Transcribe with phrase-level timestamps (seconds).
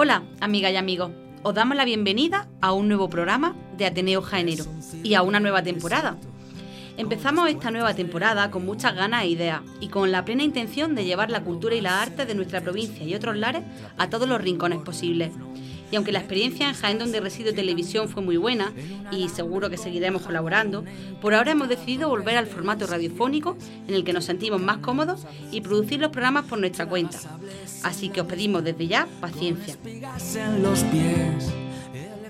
[0.00, 1.10] Hola, amigas y amigos.
[1.42, 4.64] Os damos la bienvenida a un nuevo programa de Ateneo Jaenero
[5.02, 6.16] y a una nueva temporada.
[6.96, 11.04] Empezamos esta nueva temporada con muchas ganas e ideas y con la plena intención de
[11.04, 13.64] llevar la cultura y la arte de nuestra provincia y otros lares
[13.96, 15.32] a todos los rincones posibles.
[15.90, 18.72] Y aunque la experiencia en Jaén donde resido televisión fue muy buena
[19.10, 20.84] y seguro que seguiremos colaborando,
[21.20, 23.56] por ahora hemos decidido volver al formato radiofónico
[23.86, 27.18] en el que nos sentimos más cómodos y producir los programas por nuestra cuenta.
[27.82, 29.76] Así que os pedimos desde ya paciencia.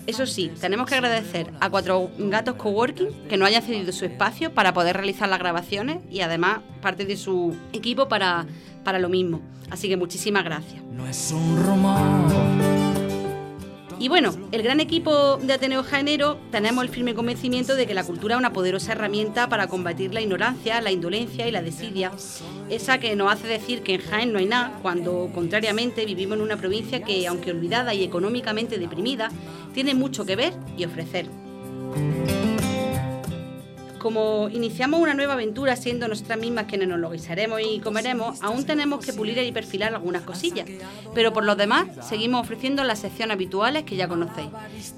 [0.07, 4.55] Eso sí, tenemos que agradecer a Cuatro Gatos Coworking que nos hayan cedido su espacio
[4.55, 8.47] para poder realizar las grabaciones y además parte de su equipo para,
[8.85, 9.43] para lo mismo.
[9.69, 10.83] Así que muchísimas gracias.
[10.85, 12.77] No es un rumor
[14.01, 18.05] y bueno, el gran equipo de Ateneo Jaenero tenemos el firme convencimiento de que la
[18.05, 22.12] cultura es una poderosa herramienta para combatir la ignorancia, la indolencia y la desidia.
[22.71, 26.43] Esa que nos hace decir que en Jaén no hay nada, cuando contrariamente vivimos en
[26.43, 29.30] una provincia que, aunque olvidada y económicamente deprimida,
[29.74, 31.26] tiene mucho que ver y ofrecer
[33.99, 38.65] como iniciamos una nueva aventura siendo nosotras mismas quienes nos lo guisaremos y comeremos, aún
[38.65, 40.68] tenemos que pulir y perfilar algunas cosillas.
[41.15, 44.49] Pero por lo demás, seguimos ofreciendo las secciones habituales que ya conocéis.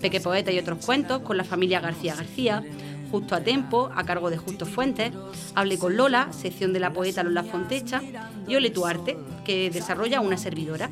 [0.00, 2.62] Peque Poeta y otros cuentos con la familia García García,
[3.10, 5.12] Justo a Tempo, a cargo de Justo Fuentes,
[5.54, 8.00] Hable con Lola, sección de la poeta Lola Fontecha,
[8.46, 10.90] y Ole tu arte, que desarrolla una servidora.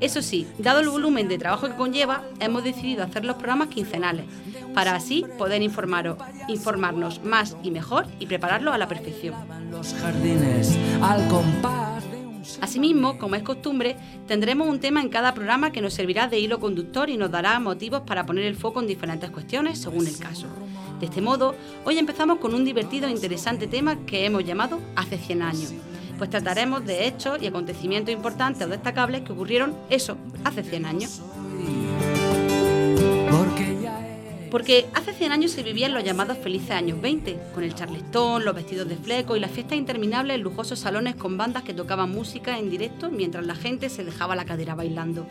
[0.00, 4.26] Eso sí, dado el volumen de trabajo que conlleva, hemos decidido hacer los programas quincenales,
[4.74, 6.18] para así poder informaros,
[6.48, 9.34] informarnos más y mejor y prepararlo a la perfección.
[12.60, 13.96] Asimismo, como es costumbre,
[14.26, 17.58] tendremos un tema en cada programa que nos servirá de hilo conductor y nos dará
[17.60, 20.46] motivos para poner el foco en diferentes cuestiones según el caso.
[21.00, 21.54] De este modo,
[21.86, 25.72] hoy empezamos con un divertido e interesante tema que hemos llamado Hace 100 años,
[26.18, 31.22] pues trataremos de hechos y acontecimientos importantes o destacables que ocurrieron eso, hace 100 años.
[34.50, 38.54] Porque hace 100 años se vivían los llamados felices años 20, con el charlestón, los
[38.54, 42.58] vestidos de fleco y las fiestas interminables en lujosos salones con bandas que tocaban música
[42.58, 45.26] en directo mientras la gente se dejaba la cadera bailando.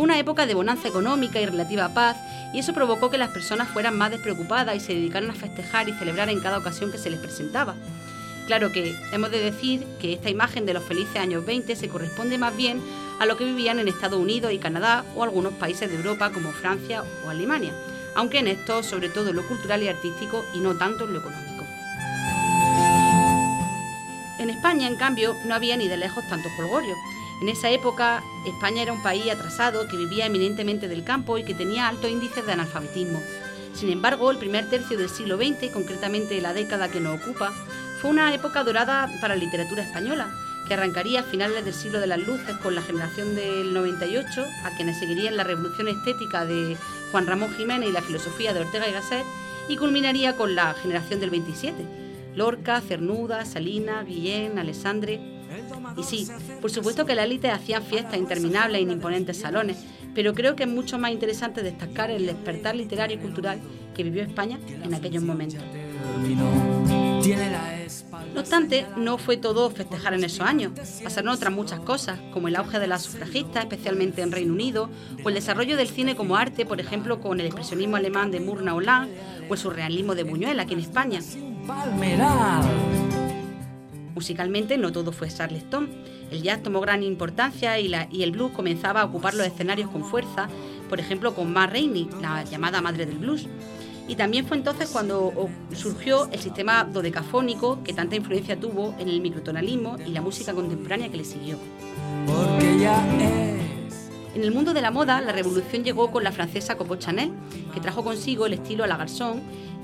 [0.00, 2.16] Fue una época de bonanza económica y relativa paz,
[2.54, 5.92] y eso provocó que las personas fueran más despreocupadas y se dedicaran a festejar y
[5.92, 7.74] celebrar en cada ocasión que se les presentaba.
[8.46, 12.38] Claro que hemos de decir que esta imagen de los felices años 20 se corresponde
[12.38, 12.80] más bien
[13.18, 16.50] a lo que vivían en Estados Unidos y Canadá o algunos países de Europa como
[16.50, 17.74] Francia o Alemania,
[18.14, 21.18] aunque en esto sobre todo en lo cultural y artístico y no tanto en lo
[21.18, 21.66] económico.
[24.38, 26.96] En España, en cambio, no había ni de lejos tantos colgorios.
[27.40, 31.54] En esa época, España era un país atrasado que vivía eminentemente del campo y que
[31.54, 33.20] tenía altos índices de analfabetismo.
[33.72, 37.52] Sin embargo, el primer tercio del siglo XX, concretamente la década que nos ocupa,
[38.00, 40.30] fue una época dorada para la literatura española,
[40.68, 44.76] que arrancaría a finales del siglo de las luces con la generación del 98, a
[44.76, 46.76] quienes seguirían la revolución estética de
[47.10, 49.24] Juan Ramón Jiménez y la filosofía de Ortega y Gasset,
[49.68, 51.86] y culminaría con la generación del 27,
[52.34, 55.39] Lorca, Cernuda, Salina, Guillén, Alessandre.
[55.96, 56.28] Y sí,
[56.60, 59.78] por supuesto que la élite hacían fiestas interminables en imponentes salones,
[60.14, 63.60] pero creo que es mucho más interesante destacar el despertar literario y cultural
[63.94, 65.62] que vivió España en aquellos momentos.
[68.34, 70.72] No obstante, no fue todo festejar en esos años.
[71.02, 74.88] Pasaron otras muchas cosas, como el auge de las sufragistas, especialmente en Reino Unido,
[75.24, 78.74] o el desarrollo del cine como arte, por ejemplo, con el expresionismo alemán de Murna
[78.74, 79.14] Hollande
[79.48, 81.20] o el surrealismo de Buñuel aquí en España.
[84.20, 85.88] Musicalmente no todo fue Charleston.
[86.30, 87.90] El jazz tomó gran importancia y,
[88.22, 90.46] el blues comenzaba a ocupar los escenarios con fuerza,
[90.90, 93.46] por ejemplo con Ma Rainey, la llamada madre del blues.
[94.08, 95.32] Y también fue entonces cuando
[95.74, 101.08] surgió el sistema dodecafónico que tanta influencia tuvo en el microtonalismo y la música contemporánea
[101.08, 101.56] que le siguió.
[104.34, 107.32] En el mundo de la moda, la revolución llegó con la francesa Coco Chanel,
[107.72, 109.40] que trajo consigo el estilo a la garçon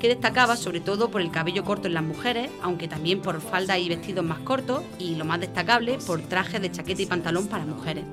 [0.08, 3.88] destacaba sobre todo por el cabello corto en las mujeres, aunque también por faldas y
[3.88, 8.04] vestidos más cortos, y lo más destacable, por trajes de chaqueta y pantalón para mujeres.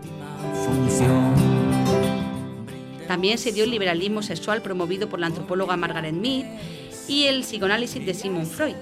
[3.08, 6.46] También se dio el liberalismo sexual promovido por la antropóloga Margaret Mead
[7.08, 8.76] y el psicoanálisis de Sigmund Freud.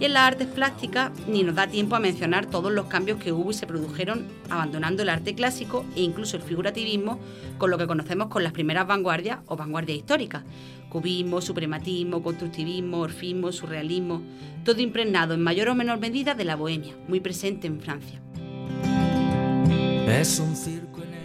[0.00, 3.32] Y en las artes plásticas ni nos da tiempo a mencionar todos los cambios que
[3.32, 7.18] hubo y se produjeron abandonando el arte clásico e incluso el figurativismo
[7.58, 10.44] con lo que conocemos con las primeras vanguardias o vanguardias históricas.
[10.88, 14.22] Cubismo, suprematismo, constructivismo, orfismo, surrealismo,
[14.64, 18.20] todo impregnado en mayor o menor medida de la bohemia, muy presente en Francia.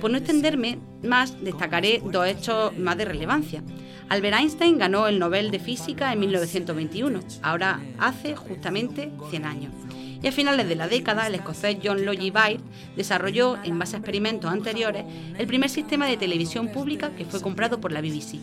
[0.02, 3.64] Por no extenderme más, destacaré dos hechos más de relevancia.
[4.09, 9.73] Albert Einstein ganó el Nobel de Física en 1921, ahora hace justamente 100 años.
[10.21, 12.61] y a finales de la década el escocés John Logie Baird
[12.95, 15.03] desarrolló, en base a experimentos anteriores,
[15.38, 18.39] el primer sistema de televisión pública que fue comprado por la BBC.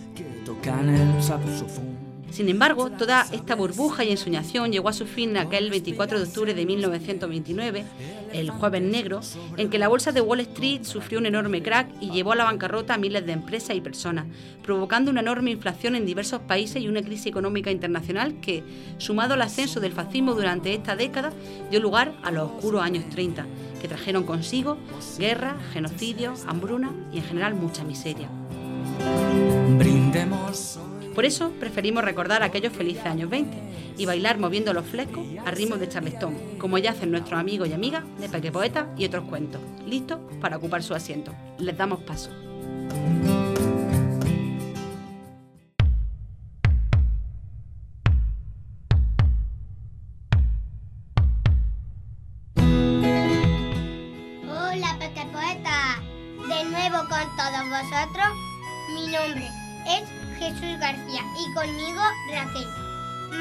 [2.31, 6.55] Sin embargo, toda esta burbuja y ensoñación llegó a su fin aquel 24 de octubre
[6.55, 7.85] de 1929,
[8.32, 9.21] el jueves negro,
[9.56, 12.44] en que la bolsa de Wall Street sufrió un enorme crack y llevó a la
[12.44, 14.27] bancarrota a miles de empresas y personas,
[14.62, 18.62] provocando una enorme inflación en diversos países y una crisis económica internacional que,
[18.99, 21.32] sumado al ascenso del fascismo durante esta década,
[21.71, 23.44] dio lugar a los oscuros años 30,
[23.81, 24.79] que trajeron consigo
[25.19, 28.29] guerra, genocidio, hambruna y en general mucha miseria.
[31.14, 33.56] Por eso preferimos recordar aquellos felices años 20
[33.96, 37.74] y bailar moviendo los flecos a ritmo de charlestón, como ya hacen nuestros amigos y
[37.74, 41.32] amigas de Peque Poeta y otros cuentos, listos para ocupar su asiento.
[41.58, 42.30] Les damos paso.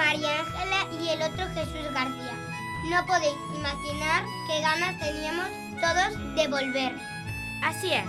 [0.10, 2.34] María Ángela y el otro Jesús García.
[2.90, 5.46] No podéis imaginar qué ganas teníamos
[5.80, 6.96] todos de volver.
[7.64, 8.06] Así es.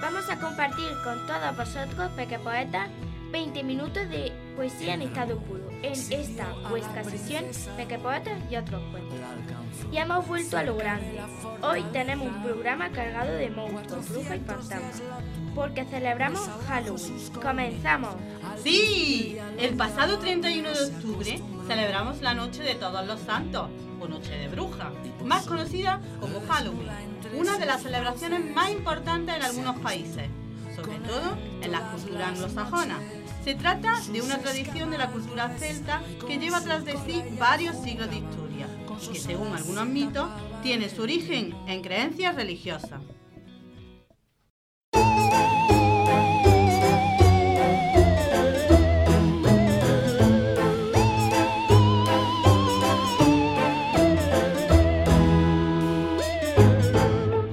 [0.00, 2.88] Vamos a compartir con todos vosotros, Peque Poeta,
[3.30, 7.44] 20 minutos de poesía en estado puro en esta vuestra sesión
[7.76, 9.18] Peque Poeta y otros cuentos.
[9.90, 11.20] Y hemos vuelto a lo grande.
[11.62, 15.02] Hoy tenemos un programa cargado de monstruos, brujas y fantasmas,
[15.54, 17.30] porque celebramos Halloween.
[17.42, 18.14] ¡Comenzamos!
[18.62, 19.38] ¡Sí!
[19.58, 23.68] El pasado 31 de octubre celebramos la Noche de Todos los Santos,
[24.00, 24.90] o Noche de Bruja,
[25.24, 26.88] más conocida como Halloween,
[27.34, 30.28] una de las celebraciones más importantes en algunos países,
[30.74, 32.98] sobre todo en las culturas anglosajonas.
[33.44, 37.76] Se trata de una tradición de la cultura celta que lleva tras de sí varios
[37.82, 38.66] siglos de historia,
[39.10, 40.28] que según algunos mitos
[40.62, 43.00] tiene su origen en creencias religiosas.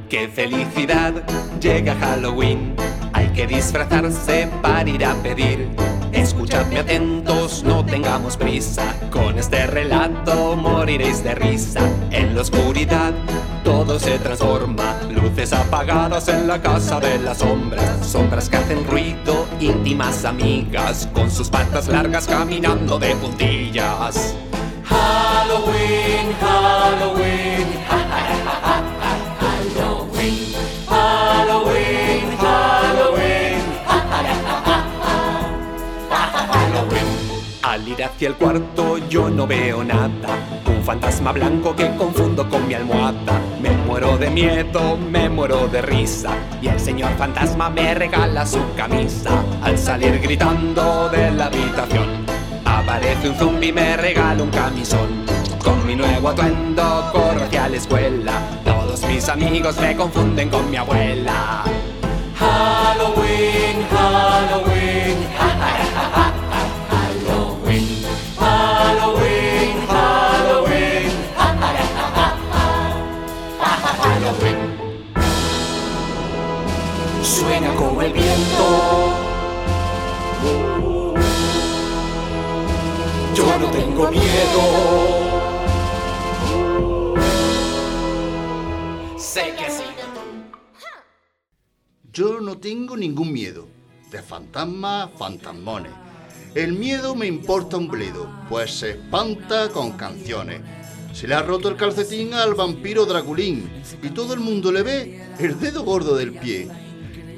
[0.09, 1.13] ¡Qué felicidad!
[1.59, 2.76] Llega Halloween
[3.37, 5.69] que disfrazarse para ir a pedir.
[6.11, 8.95] Escuchadme atentos, no tengamos prisa.
[9.11, 11.81] Con este relato moriréis de risa.
[12.09, 13.13] En la oscuridad
[13.63, 14.99] todo se transforma.
[15.11, 18.03] Luces apagadas en la casa de las sombras.
[18.03, 21.07] Sombras que hacen ruido, íntimas amigas.
[21.13, 24.35] Con sus patas largas caminando de puntillas.
[24.83, 28.06] Halloween, Halloween, Halloween,
[37.97, 40.37] Ir hacia el cuarto yo no veo nada.
[40.67, 43.41] Un fantasma blanco que confundo con mi almohada.
[43.59, 46.31] Me muero de miedo, me muero de risa.
[46.61, 49.43] Y el señor fantasma me regala su camisa.
[49.63, 52.25] Al salir gritando de la habitación.
[52.65, 55.25] Aparece un zombi y me regala un camisón.
[55.63, 58.33] Con mi nuevo atuendo corro hacia la escuela.
[58.63, 61.63] Todos mis amigos me confunden con mi abuela.
[62.35, 64.96] Halloween, Halloween,
[77.37, 79.13] Suena como el viento.
[83.35, 84.61] Yo no tengo miedo.
[89.19, 89.83] Sé que sí.
[92.11, 93.67] Yo no tengo ningún miedo.
[94.09, 95.91] De fantasmas, fantasmones.
[96.55, 100.61] El miedo me importa un bledo, pues se espanta con canciones.
[101.13, 103.69] Se le ha roto el calcetín al vampiro Draculín
[104.01, 106.86] y todo el mundo le ve el dedo gordo del pie.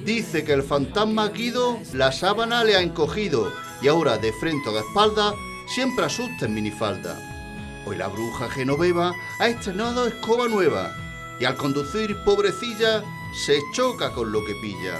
[0.09, 4.73] Dice que el fantasma Guido la sábana le ha encogido y ahora de frente o
[4.73, 5.35] de espalda
[5.67, 7.15] siempre asusta en minifalda.
[7.85, 10.95] Hoy la bruja Genoveva ha estrenado escoba nueva
[11.39, 13.03] y al conducir pobrecilla
[13.45, 14.99] se choca con lo que pilla.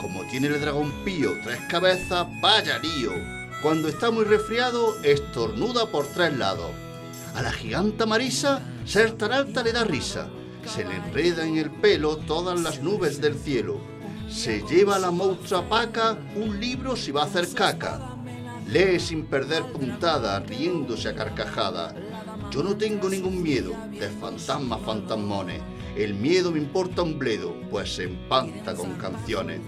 [0.00, 3.12] Como tiene el dragón pío tres cabezas, vaya lío.
[3.62, 6.72] Cuando está muy resfriado, estornuda por tres lados.
[7.36, 10.28] A la giganta Marisa, ser tan alta le da risa.
[10.66, 13.93] Se le enreda en el pelo todas las nubes del cielo.
[14.28, 18.16] Se lleva la monstrua paca un libro si va a hacer caca.
[18.68, 21.94] Lee sin perder puntada, riéndose a carcajada.
[22.50, 25.60] Yo no tengo ningún miedo de fantasmas fantasmones.
[25.96, 29.60] El miedo me importa un bledo, pues se empanta con canciones.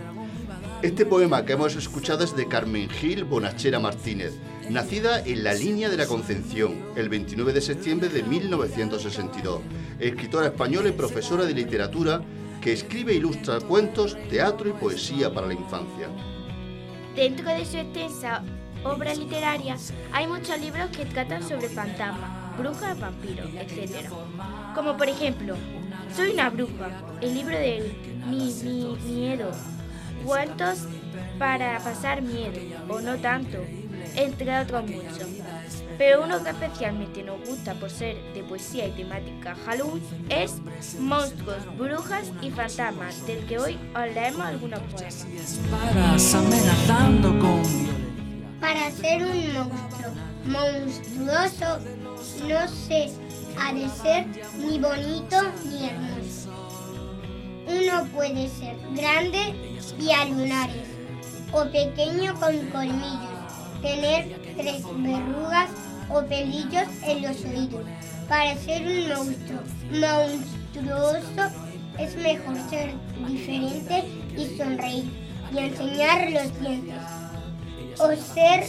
[0.82, 4.34] Este poema que hemos escuchado es de Carmen Gil Bonachera Martínez,
[4.68, 9.60] nacida en la línea de la Concepción, el 29 de septiembre de 1962.
[10.00, 12.22] Escritora española y profesora de literatura
[12.66, 16.08] que escribe e ilustra cuentos, teatro y poesía para la infancia.
[17.14, 18.42] Dentro de su extensa
[18.82, 19.76] obra literaria
[20.10, 24.10] hay muchos libros que tratan sobre fantasmas, brujas, vampiros, etc.
[24.74, 25.54] Como por ejemplo,
[26.12, 27.94] Soy una bruja, el libro del
[28.28, 29.52] mi, mi miedo,
[30.24, 30.88] cuentos
[31.38, 32.58] para pasar miedo,
[32.88, 33.58] o no tanto,
[34.16, 35.45] entre otros muchos.
[35.98, 40.60] Pero uno que especialmente nos gusta por ser de poesía y temática Halloween es
[41.00, 45.26] Monstruos, Brujas y Fantasmas, del que hoy os leemos algunos poemas.
[48.60, 50.12] Para ser un monstruo
[50.46, 51.78] monstruoso
[52.46, 53.10] no se
[53.58, 54.26] ha de ser
[54.58, 56.52] ni bonito ni hermoso.
[57.66, 60.88] Uno puede ser grande y a lunares
[61.52, 65.70] o pequeño con colmillos, tener tres verrugas
[66.10, 67.84] o pelillos en los oídos.
[68.28, 69.60] Para ser un monstruo
[69.90, 71.54] monstruoso
[71.98, 72.92] es mejor ser
[73.26, 74.04] diferente
[74.36, 75.04] y sonreír
[75.52, 76.94] y enseñar los dientes
[77.98, 78.64] o ser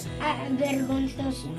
[0.51, 1.49] vergonzoso.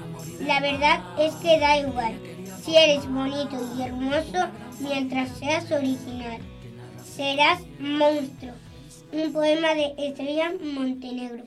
[0.41, 2.15] La verdad es que da igual
[2.63, 4.49] si eres bonito y hermoso
[4.81, 6.39] mientras seas original.
[7.05, 8.53] Serás monstruo.
[9.11, 11.45] Un poema de Estrella Montenegro.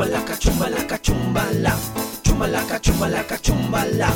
[0.00, 1.76] Chumbalaca, chumbalaca, chumbala,
[2.22, 4.08] chumbalaca, chumbalaca, chumbala.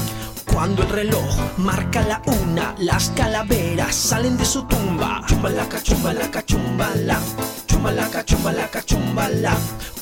[0.51, 5.21] Cuando el reloj marca la una, las calaveras salen de su tumba.
[5.29, 7.21] Chumbalaca, chumbalaca, chumbala,
[7.67, 9.53] chumbalaca, chumbalaca, chumbala.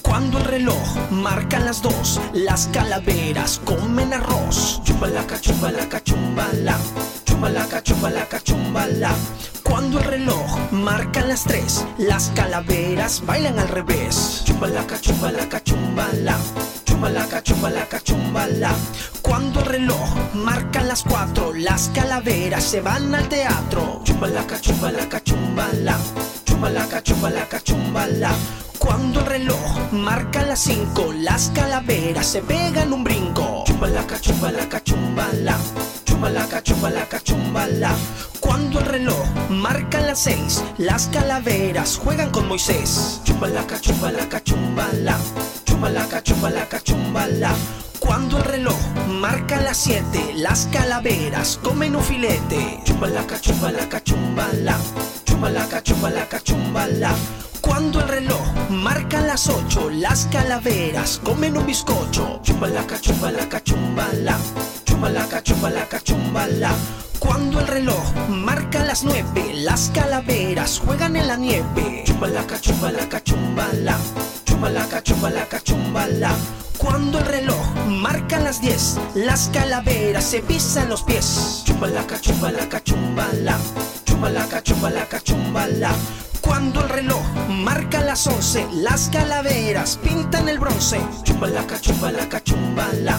[0.02, 4.80] Cuando el reloj marca las dos, las calaveras comen arroz.
[4.84, 6.78] Chumbalaca, chumbalaca, chumbala,
[7.24, 9.10] chumbalaca, chumbalaca, chumbala.
[9.72, 14.42] Cuando el reloj marca las tres, las calaveras bailan al revés.
[14.44, 16.36] Chumbalaca, chumbalaca, chumbala,
[16.84, 18.74] chumbalaca, chumbalaca, chumbala.
[19.22, 24.02] Cuando el reloj marca las cuatro, las calaveras se van al teatro.
[24.04, 25.98] Chumbalaca, chumbalaca, chumbala,
[26.44, 28.30] chumbalaca, chumbalaca, chumbala.
[28.78, 33.64] Cuando el reloj marca las cinco, las calaveras se pegan un brinco.
[33.64, 35.56] Chumbalaca, chumbalaca, chumbala,
[36.22, 37.90] chumbalaca, chumbalaca, chumbala.
[38.38, 43.20] Cuando el reloj marca las seis, las calaveras juegan con Moisés.
[43.24, 45.18] Chumbalaca, chumbalaca, chumbala,
[45.64, 47.50] chumbalaca, chumbalaca, chumbala.
[47.98, 52.80] Cuando el reloj marca las siete, las calaveras comen un filete.
[52.84, 54.76] Chumbalaca, chumbalaca, chumbala,
[55.24, 57.14] chumbalaca, chumbalaca, chumbala.
[57.60, 62.40] Cuando el reloj marca las ocho, las calaveras comen un bizcocho.
[62.44, 64.38] Chumbalaca, chumbalaca, chumbala,
[65.02, 66.70] chumbalaca, chumbalaca, chumbala.
[67.18, 72.04] Cuando el reloj marca las nueve, las calaveras juegan en la nieve.
[72.06, 73.98] Chumbalaca, chumbalaca, chumbala,
[74.44, 76.30] chumbalaca, chumbalaca, chumbala.
[76.78, 81.62] Cuando el reloj marca las diez, las calaveras se pisan los pies.
[81.64, 82.68] Chumbalaca, chumbala,
[84.04, 85.90] chumbalaca, chumbalaca, chumbala.
[86.40, 91.00] Cuando el reloj marca las once, las calaveras pintan el bronce.
[91.24, 93.18] Chumbalaca, chumbalaca, chumbala,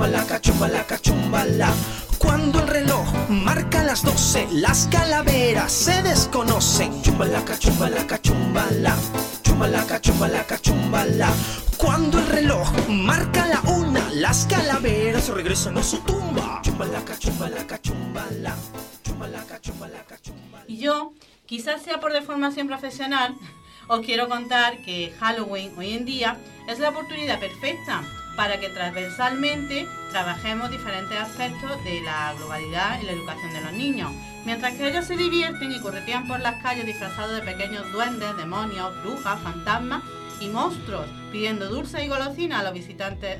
[0.00, 1.74] chumbalaca, chumbalaca, chumbala.
[2.18, 7.02] Cuando el reloj marca las doce, las calaveras se desconocen.
[7.02, 8.96] Chumbalaca, chumbalaca, chumbala,
[9.42, 11.28] chumbalaca, chumbalaca, chumbala.
[11.76, 16.62] Cuando el reloj marca la una, las calaveras regresan a su tumba.
[16.62, 18.56] Chumbalaca, chumbalaca, chumbala,
[19.04, 20.64] chumbalaca, chumbalaca, chumbala.
[20.66, 21.12] Y yo,
[21.44, 23.34] quizás sea por deformación profesional,
[23.88, 26.38] os quiero contar que Halloween hoy en día
[26.68, 28.02] es la oportunidad perfecta
[28.36, 34.12] para que transversalmente trabajemos diferentes aspectos de la globalidad y la educación de los niños.
[34.44, 38.92] Mientras que ellos se divierten y corretean por las calles disfrazados de pequeños duendes, demonios,
[39.02, 40.02] brujas, fantasmas
[40.40, 43.38] y monstruos, pidiendo dulce y golosina a los visitantes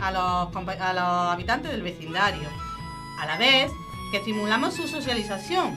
[0.00, 2.48] a, los, a los habitantes del vecindario.
[3.18, 3.70] A la vez
[4.10, 5.74] que estimulamos su socialización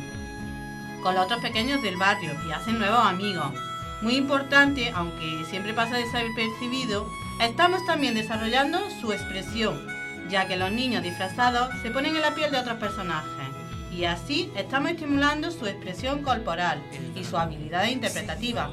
[1.01, 3.53] con los otros pequeños del barrio y hacen nuevos amigos.
[4.01, 9.85] Muy importante, aunque siempre pasa desapercibido, estamos también desarrollando su expresión,
[10.29, 13.47] ya que los niños disfrazados se ponen en la piel de otros personajes.
[13.91, 16.81] Y así estamos estimulando su expresión corporal
[17.15, 18.71] y su habilidad interpretativa.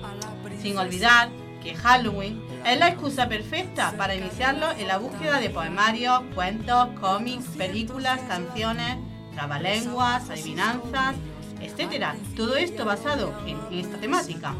[0.60, 1.28] Sin olvidar
[1.62, 7.46] que Halloween Es la excusa perfecta para iniciarlo en la búsqueda de poemarios, cuentos, cómics,
[7.56, 8.98] películas, canciones,
[9.34, 11.14] trabalenguas, adivinanzas,
[11.60, 12.14] etc.
[12.36, 14.54] Todo esto basado en, esta temática.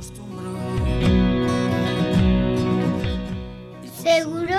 [4.05, 4.55] Seguro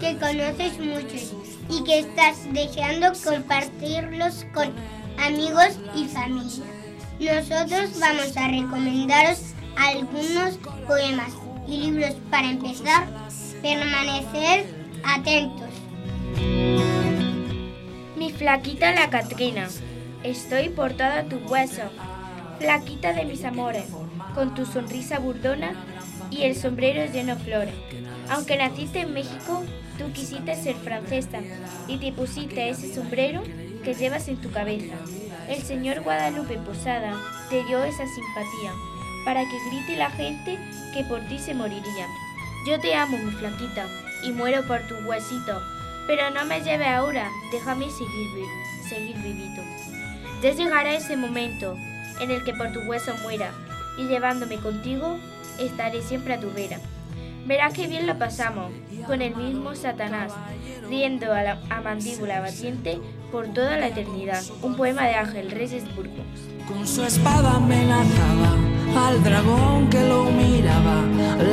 [0.00, 1.32] que conoces muchos
[1.70, 4.72] y que estás deseando compartirlos con
[5.24, 6.64] amigos y familia.
[7.20, 11.32] Nosotros vamos a recomendaros algunos poemas
[11.68, 13.06] y libros para empezar.
[13.62, 14.66] Permanecer
[15.04, 15.68] atentos.
[18.16, 19.68] Mi flaquita la Catrina,
[20.24, 21.82] estoy por todo tu hueso,
[22.58, 23.86] flaquita de mis amores,
[24.34, 25.72] con tu sonrisa burdona
[26.32, 27.87] y el sombrero lleno de flores.
[28.30, 29.64] Aunque naciste en México,
[29.98, 31.40] tú quisiste ser francesa
[31.86, 33.42] y te pusiste ese sombrero
[33.84, 34.94] que llevas en tu cabeza.
[35.48, 37.16] El señor Guadalupe Posada
[37.48, 38.72] te dio esa simpatía
[39.24, 40.58] para que grite la gente
[40.92, 42.06] que por ti se moriría.
[42.66, 43.86] Yo te amo, mi flaquita,
[44.22, 45.62] y muero por tu huesito,
[46.06, 48.46] pero no me lleve ahora, déjame seguir,
[48.88, 49.62] seguir vivito.
[50.42, 51.76] Ya llegará ese momento
[52.20, 53.52] en el que por tu hueso muera,
[53.96, 55.18] y llevándome contigo,
[55.58, 56.78] estaré siempre a tu vera.
[57.48, 58.70] Verás qué bien lo pasamos
[59.06, 60.34] con el mismo Satanás,
[60.86, 63.00] riendo a, la, a mandíbula batiente
[63.32, 64.42] por toda la eternidad.
[64.60, 66.26] Un poema de Ángel Reyes Burgos.
[66.68, 68.54] Con su espada amenazaba
[68.98, 71.02] al dragón que lo miraba,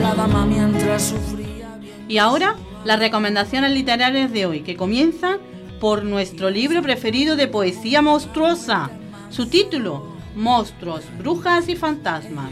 [0.02, 1.80] la dama mientras sufría.
[2.10, 5.38] Y ahora, las recomendaciones literarias de hoy, que comienzan
[5.80, 8.90] por nuestro libro preferido de poesía monstruosa.
[9.30, 12.52] Su título, Monstruos, Brujas y Fantasmas.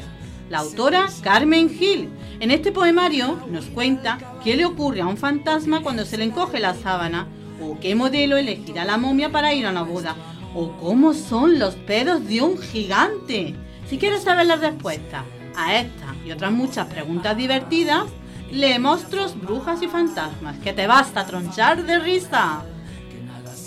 [0.50, 2.09] La autora Carmen Gil.
[2.43, 6.59] En este poemario nos cuenta qué le ocurre a un fantasma cuando se le encoge
[6.59, 7.25] la sábana,
[7.62, 10.17] o qué modelo elegirá la momia para ir a una boda,
[10.53, 13.55] o cómo son los pedos de un gigante.
[13.89, 15.23] Si quieres saber la respuesta
[15.55, 18.07] a esta y otras muchas preguntas divertidas,
[18.51, 22.65] lee Monstruos, Brujas y Fantasmas, que te basta tronchar de risa.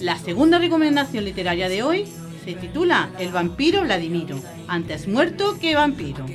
[0.03, 2.05] La segunda recomendación literaria de hoy
[2.45, 6.27] se titula El vampiro Vladimiro, antes muerto que vampiro.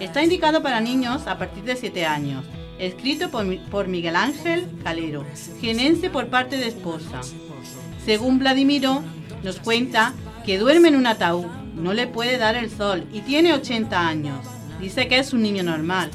[0.00, 2.44] Está indicado para niños a partir de 7 años,
[2.78, 5.24] escrito por, Mi- por Miguel Ángel Calero,
[5.60, 7.20] jienense por parte de esposa.
[8.04, 9.02] Según Vladimiro,
[9.42, 10.14] nos cuenta
[10.46, 11.44] que duerme en un ataúd,
[11.76, 14.38] no le puede dar el sol y tiene 80 años.
[14.80, 16.10] Dice que es un niño normal.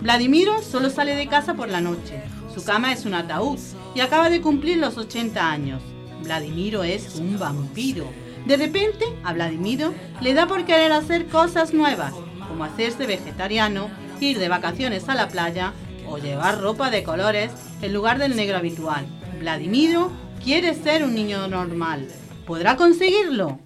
[0.00, 2.20] Vladimiro solo sale de casa por la noche.
[2.52, 3.58] Su cama es un ataúd
[3.94, 5.80] y acaba de cumplir los 80 años.
[6.22, 8.06] Vladimiro es un vampiro.
[8.46, 12.12] De repente, a Vladimiro le da por querer hacer cosas nuevas,
[12.54, 13.90] como hacerse vegetariano,
[14.20, 15.72] ir de vacaciones a la playa
[16.08, 17.50] o llevar ropa de colores
[17.82, 19.04] en lugar del negro habitual.
[19.40, 20.12] Vladimiro
[20.42, 22.06] quiere ser un niño normal.
[22.46, 23.58] ¿Podrá conseguirlo?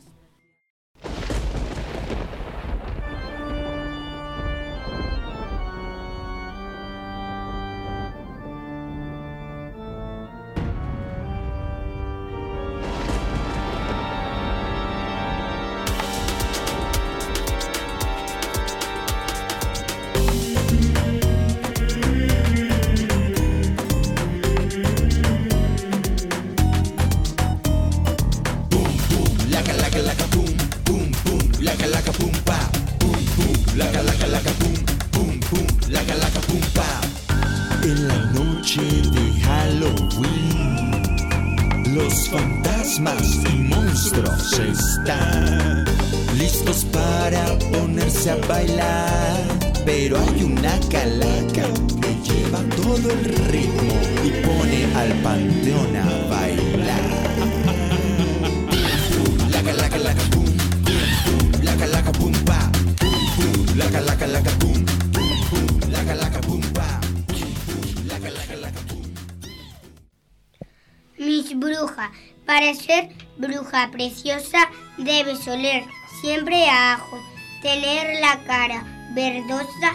[73.78, 74.58] Bruja preciosa
[74.96, 75.84] debes oler
[76.20, 77.18] siempre a ajo,
[77.62, 79.92] tener la cara verdosa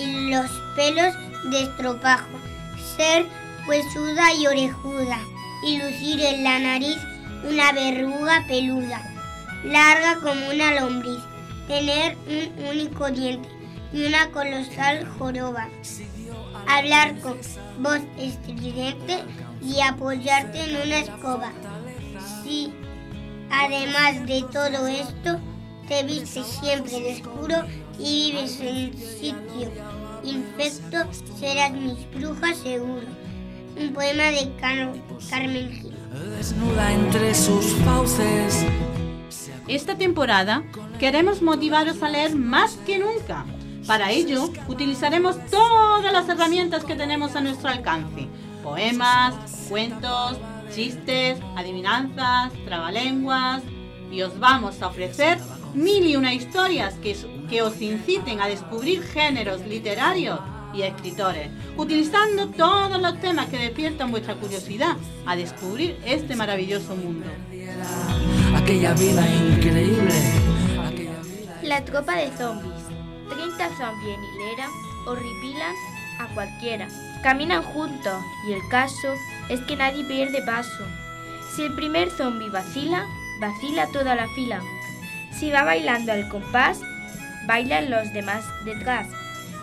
[0.00, 1.14] y los pelos
[1.50, 2.28] de estropajo,
[2.96, 3.26] ser
[3.66, 5.18] huesuda y orejuda
[5.64, 6.98] y lucir en la nariz
[7.48, 9.02] una verruga peluda,
[9.64, 11.22] larga como una lombriz,
[11.66, 13.48] tener un único diente
[13.92, 15.68] y una colosal joroba
[16.68, 17.38] hablar con
[17.78, 19.24] voz estridente
[19.62, 21.52] y apoyarte en una escoba.
[23.50, 25.38] Además de todo esto,
[25.88, 27.56] te vistes siempre de oscuro
[27.98, 29.70] y vives en sitio
[30.24, 30.98] infecto,
[31.38, 33.06] serás mis brujas seguro.
[33.80, 34.92] Un poema de Car-
[35.30, 35.94] Carmen Gil.
[36.36, 38.64] Desnuda entre sus fauces.
[39.68, 40.64] Esta temporada
[40.98, 43.44] queremos motivaros a leer más que nunca.
[43.86, 48.26] Para ello, utilizaremos todas las herramientas que tenemos a nuestro alcance.
[48.62, 49.34] Poemas,
[49.68, 50.36] cuentos,
[50.74, 53.62] chistes, adivinanzas, trabalenguas.
[54.10, 55.38] Y os vamos a ofrecer
[55.74, 57.16] mil y una historias que,
[57.48, 60.40] que os inciten a descubrir géneros literarios
[60.72, 67.26] y escritores, utilizando todos los temas que despiertan vuestra curiosidad a descubrir este maravilloso mundo.
[68.54, 70.14] Aquella vida increíble.
[71.62, 72.74] La tropa de zombies.
[73.28, 74.68] 30 zombies en hilera
[75.06, 75.74] horripilan
[76.18, 76.88] a cualquiera.
[77.22, 79.12] Caminan juntos y el caso
[79.48, 80.84] es que nadie pierde paso.
[81.54, 83.06] Si el primer zombie vacila,
[83.40, 84.60] vacila toda la fila.
[85.32, 86.80] Si va bailando al compás,
[87.46, 89.08] bailan los demás detrás.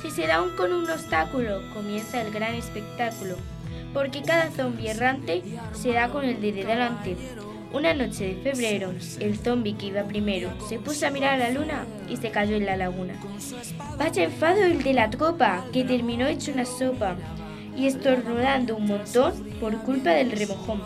[0.01, 3.37] Si se da un con un obstáculo, comienza el gran espectáculo,
[3.93, 5.41] porque cada zombie errante
[5.73, 7.15] se da con el de delante.
[7.71, 11.49] Una noche de febrero, el zombi que iba primero se puso a mirar a la
[11.49, 13.15] luna y se cayó en la laguna.
[13.97, 17.15] Vaya enfado el de la tropa, que terminó hecho una sopa
[17.75, 20.81] y estornudando un montón por culpa del remojón.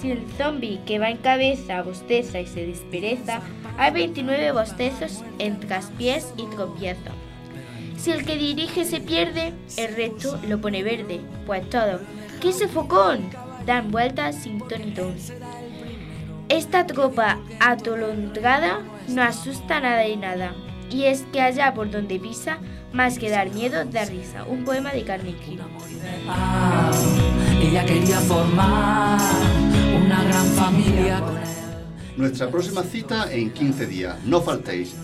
[0.00, 3.40] Si el zombi que va en cabeza bosteza y se despereza,
[3.76, 7.12] hay 29 bostezos en traspiés y tropieza.
[7.96, 12.00] Si el que dirige se pierde, el resto lo pone verde, pues todo,
[12.40, 13.28] que ese focón,
[13.66, 15.14] dan vueltas sin ton y ton.
[16.48, 20.54] Esta tropa atolondrada no asusta nada y nada.
[20.90, 22.58] Y es que allá por donde pisa,
[22.92, 24.44] más que dar miedo, da risa.
[24.44, 25.60] Un poema de Carmen Gil.
[27.60, 29.18] Ella quería formar
[30.04, 31.22] una gran familia.
[32.16, 34.16] Nuestra próxima cita en 15 días.
[34.24, 34.96] No faltéis.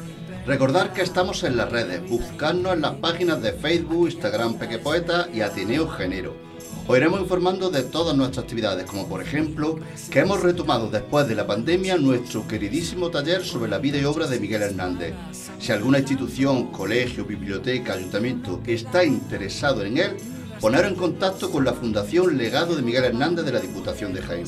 [0.47, 2.09] Recordad que estamos en las redes.
[2.09, 6.54] Buscadnos en las páginas de Facebook, Instagram Peque Poeta y Ateneo Genero.
[6.87, 9.79] Os iremos informando de todas nuestras actividades, como por ejemplo
[10.11, 14.27] que hemos retomado después de la pandemia nuestro queridísimo taller sobre la vida y obra
[14.27, 15.15] de Miguel Hernández.
[15.59, 20.17] Si alguna institución, colegio, biblioteca, ayuntamiento está interesado en él,
[20.61, 24.45] poneros en contacto con la Fundación Legado de Miguel Hernández de la Diputación de Jaén.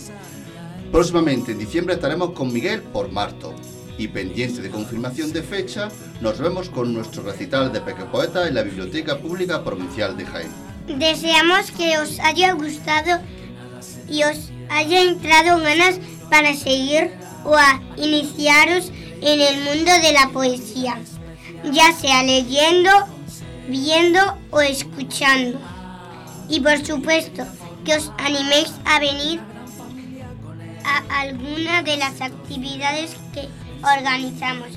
[0.93, 3.55] Próximamente en diciembre estaremos con Miguel por Marto.
[3.99, 5.89] Y pendiente de confirmación de fecha,
[6.21, 10.66] nos vemos con nuestro recital de Peque Poeta en la Biblioteca Pública Provincial de Jaén.
[10.87, 13.21] Deseamos que os haya gustado
[14.09, 15.99] y os haya entrado ganas
[16.31, 17.13] para seguir
[17.45, 20.99] o a iniciaros en el mundo de la poesía,
[21.73, 22.91] ya sea leyendo,
[23.69, 25.61] viendo o escuchando.
[26.49, 27.45] Y por supuesto
[27.85, 29.41] que os animéis a venir
[30.85, 33.49] a alguna de las actividades que
[33.83, 34.69] organizamos.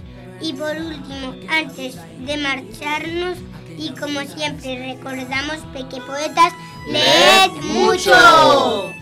[0.41, 3.37] Y por último, antes de marcharnos,
[3.79, 6.53] y como siempre recordamos, Peque Poetas,
[6.87, 8.93] leed mucho.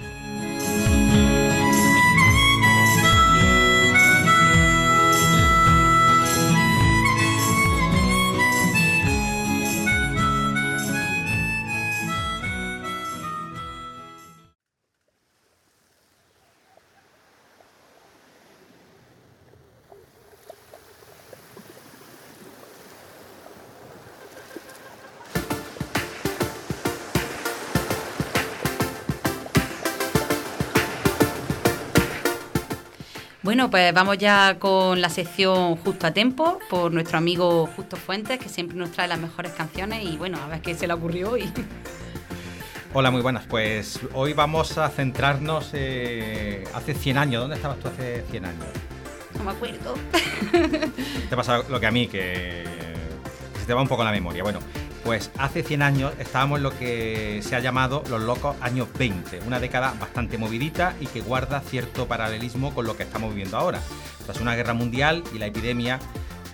[33.58, 38.38] Bueno, pues vamos ya con la sección Justo a Tiempo por nuestro amigo Justo Fuentes,
[38.38, 41.32] que siempre nos trae las mejores canciones y bueno, a ver qué se le ocurrió
[41.32, 41.52] hoy.
[42.94, 43.48] Hola, muy buenas.
[43.48, 47.42] Pues hoy vamos a centrarnos eh, hace 100 años.
[47.42, 48.66] ¿Dónde estabas tú hace 100 años?
[49.40, 49.96] No me acuerdo.
[51.28, 52.64] Te pasa lo que a mí, que
[53.60, 54.44] se te va un poco la memoria.
[54.44, 54.60] Bueno,
[55.08, 59.40] pues hace 100 años estábamos en lo que se ha llamado los locos años 20,
[59.48, 63.80] una década bastante movidita y que guarda cierto paralelismo con lo que estamos viviendo ahora.
[64.26, 66.02] Tras una guerra mundial y la epidemia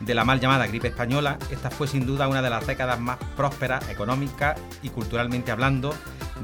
[0.01, 3.17] de la mal llamada gripe española, esta fue sin duda una de las décadas más
[3.35, 5.95] prósperas económica y culturalmente hablando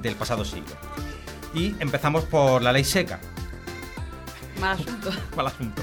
[0.01, 0.75] del pasado siglo.
[1.53, 3.19] Y empezamos por la ley seca,
[4.59, 5.11] Mal asunto.
[5.37, 5.81] Mal asunto.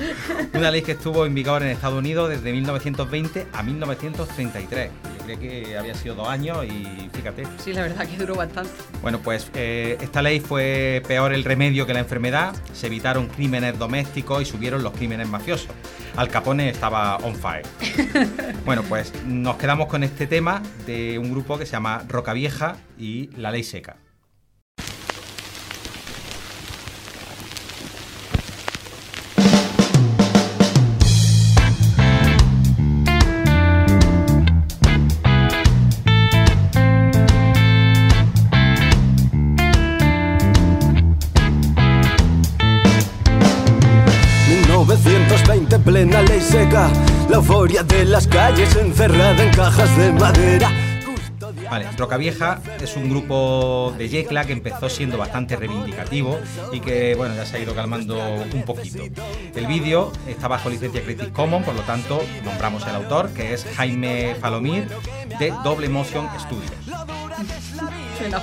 [0.54, 4.90] Una ley que estuvo en vigor en Estados Unidos desde 1920 a 1933.
[5.26, 7.42] Creo que había sido dos años y fíjate.
[7.58, 8.70] Sí, la verdad que duró bastante.
[9.02, 12.54] Bueno, pues eh, esta ley fue peor el remedio que la enfermedad.
[12.72, 15.68] Se evitaron crímenes domésticos y subieron los crímenes mafiosos.
[16.14, 17.66] Al Capone estaba on fire.
[18.64, 22.76] bueno, pues nos quedamos con este tema de un grupo que se llama Roca Vieja
[22.96, 23.96] y La Ley Seca.
[46.46, 46.88] Seca,
[47.28, 50.70] la euforia de las calles encerrada en cajas de madera.
[51.68, 56.38] Vale, Rocavieja es un grupo de Yecla que empezó siendo bastante reivindicativo
[56.72, 58.16] y que, bueno, ya se ha ido calmando
[58.52, 59.02] un poquito.
[59.54, 63.66] El vídeo está bajo licencia Creative Commons, por lo tanto, nombramos el autor, que es
[63.76, 64.88] Jaime Falomir,
[65.40, 66.72] de Double Motion Studios.
[68.18, 68.40] Suena.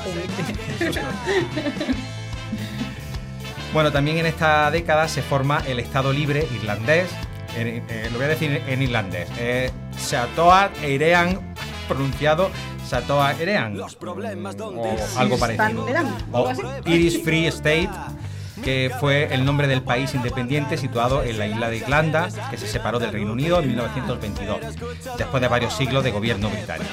[3.74, 7.10] Bueno, también en esta década se forma el Estado Libre irlandés,
[7.56, 11.40] en- eh, lo voy a decir en irlandés, eh, Satoa Eirean,
[11.88, 12.50] pronunciado
[12.88, 13.76] Satoa Eirean,
[14.78, 15.88] o algo parecido.
[15.88, 16.62] Eirean, O algo así.
[16.86, 17.90] Irish Free State,
[18.64, 22.68] que fue el nombre del país independiente situado en la isla de Irlanda, que se
[22.68, 24.60] separó del Reino Unido en 1922,
[25.18, 26.90] después de varios siglos de gobierno británico.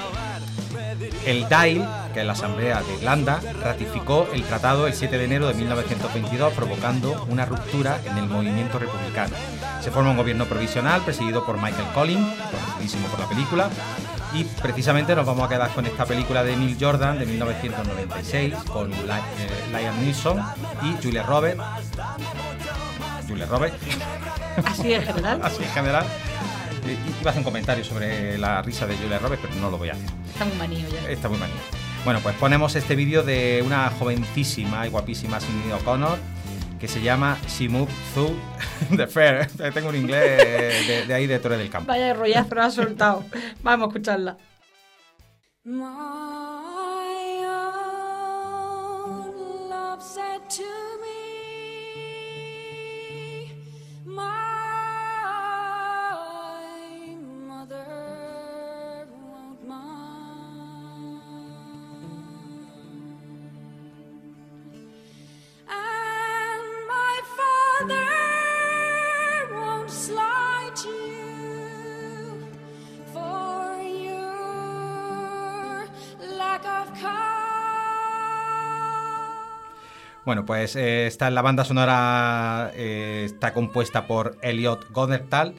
[1.26, 5.48] El Dáil, que es la Asamblea de Irlanda, ratificó el tratado el 7 de enero
[5.48, 9.34] de 1922, provocando una ruptura en el movimiento republicano.
[9.80, 13.70] Se forma un gobierno provisional presidido por Michael Collins, conocidísimo por la película,
[14.32, 18.92] y precisamente nos vamos a quedar con esta película de Neil Jordan de 1996, con
[18.92, 18.96] eh,
[19.72, 20.40] Liam Neeson
[20.82, 21.62] y Julia Roberts.
[23.28, 23.76] Julia Roberts,
[24.64, 25.40] Así en general.
[25.44, 26.04] así en general.
[26.86, 29.78] Eh, Iba a hacer un comentario sobre la risa de Julia Roberts, pero no lo
[29.78, 30.08] voy a hacer.
[30.32, 31.10] Está muy manío ya.
[31.10, 31.56] Está muy manía.
[32.04, 36.18] Bueno, pues ponemos este vídeo de una jovencísima y guapísima Cindy O'Connor
[36.80, 38.38] que se llama She Moved Through
[38.96, 39.48] the Fair.
[39.74, 41.88] Tengo un inglés de, de ahí de Torre del Campo.
[41.88, 43.24] Vaya rollazo lo ha soltado.
[43.62, 44.38] Vamos a escucharla.
[80.30, 85.54] Bueno, pues eh, esta la banda sonora eh, está compuesta por Elliot Godertal,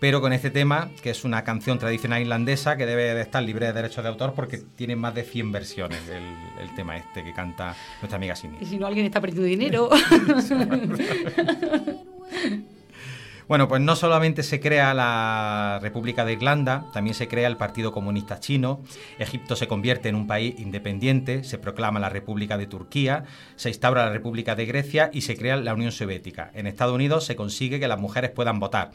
[0.00, 3.66] pero con este tema, que es una canción tradicional irlandesa que debe de estar libre
[3.66, 6.24] de derechos de autor porque tiene más de 100 versiones el,
[6.60, 8.58] el tema este que canta nuestra amiga Cindy.
[8.60, 9.88] Y si no, alguien está perdiendo dinero.
[13.48, 17.92] Bueno, pues no solamente se crea la República de Irlanda, también se crea el Partido
[17.92, 18.82] Comunista Chino,
[19.18, 23.24] Egipto se convierte en un país independiente, se proclama la República de Turquía,
[23.56, 26.50] se instaura la República de Grecia y se crea la Unión Soviética.
[26.52, 28.90] En Estados Unidos se consigue que las mujeres puedan votar,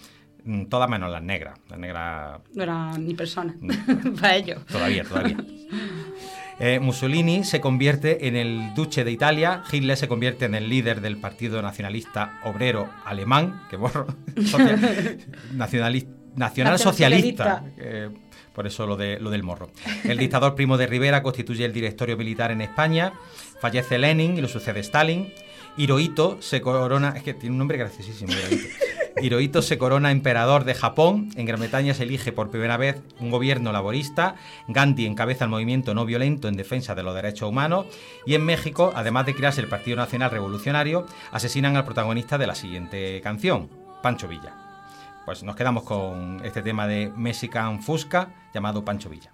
[0.45, 1.59] mm, todas menos las negras.
[1.67, 3.55] Las negras no era ni persona.
[4.21, 4.63] Para ellos.
[4.67, 5.37] Todavía, todavía.
[6.65, 11.01] Eh, Mussolini se convierte en el duce de Italia, Hitler se convierte en el líder
[11.01, 14.07] del Partido Nacionalista Obrero Alemán, que borro,
[14.45, 14.79] social-
[15.55, 17.65] nacionalis- nacional socialista.
[17.77, 18.09] Eh,
[18.55, 19.71] por eso lo, de, lo del morro.
[20.05, 23.11] El dictador Primo de Rivera constituye el directorio militar en España.
[23.59, 25.33] Fallece Lenin y lo sucede Stalin.
[25.77, 27.13] Hirohito se corona.
[27.15, 28.31] Es que tiene un nombre graciosísimo.
[28.31, 28.67] Hirohito.
[29.21, 31.29] Hirohito se corona emperador de Japón.
[31.35, 34.35] En Gran Bretaña se elige por primera vez un gobierno laborista.
[34.67, 37.85] Gandhi encabeza el movimiento no violento en defensa de los derechos humanos.
[38.25, 42.55] Y en México, además de crearse el Partido Nacional Revolucionario, asesinan al protagonista de la
[42.55, 43.69] siguiente canción,
[44.01, 44.55] Pancho Villa.
[45.25, 49.31] Pues nos quedamos con este tema de Mexican Fusca llamado Pancho Villa.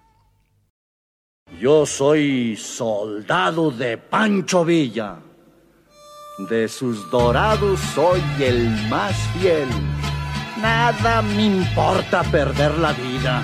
[1.60, 5.16] Yo soy soldado de Pancho Villa.
[6.48, 9.68] De sus dorados soy el más fiel.
[10.60, 13.42] Nada me importa perder la vida.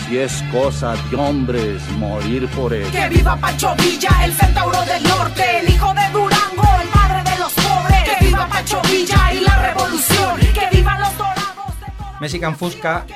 [0.00, 2.90] Si es cosa de hombres morir por él.
[2.90, 7.38] Que viva Pancho Villa, el centauro del norte, el hijo de Durango, el padre de
[7.38, 8.02] los pobres.
[8.04, 11.74] Que viva Pancho Villa y la revolución, que vivan los dorados.
[12.20, 13.06] Mexican Fusca,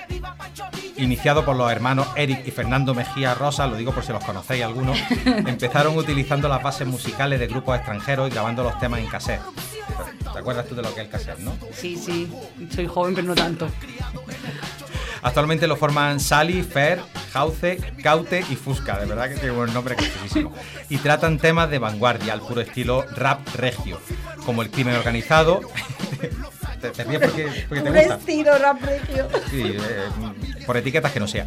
[1.01, 4.65] iniciado por los hermanos Eric y Fernando Mejía Rosa, lo digo por si los conocéis
[4.65, 9.41] algunos, empezaron utilizando las bases musicales de grupos extranjeros y grabando los temas en cassette.
[10.33, 11.57] ¿Te acuerdas tú de lo que es el cassette, no?
[11.73, 12.31] Sí, sí.
[12.75, 13.69] Soy joven, pero no tanto.
[15.23, 17.01] Actualmente lo forman Sally, Fer,
[17.33, 20.53] Jauce, Caute y Fusca, de verdad que tiene un nombre crecidísimo.
[20.89, 24.01] Y tratan temas de vanguardia, al puro estilo rap regio,
[24.47, 25.61] como el crimen organizado.
[26.81, 28.16] Te, te ríes porque, porque te gusta.
[28.16, 29.29] Vestido rap regio.
[29.51, 31.45] Sí, eh, por etiquetas que no sea.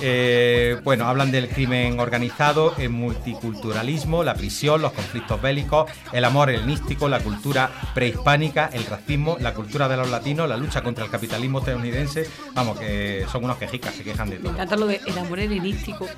[0.00, 6.50] Eh, bueno, hablan del crimen organizado, el multiculturalismo, la prisión, los conflictos bélicos, el amor
[6.50, 11.10] helenístico, la cultura prehispánica, el racismo, la cultura de los latinos, la lucha contra el
[11.10, 12.28] capitalismo estadounidense.
[12.54, 14.52] Vamos, que son unos quejicas, se quejan de Me todo.
[14.54, 16.08] encanta lo de el amor helenístico.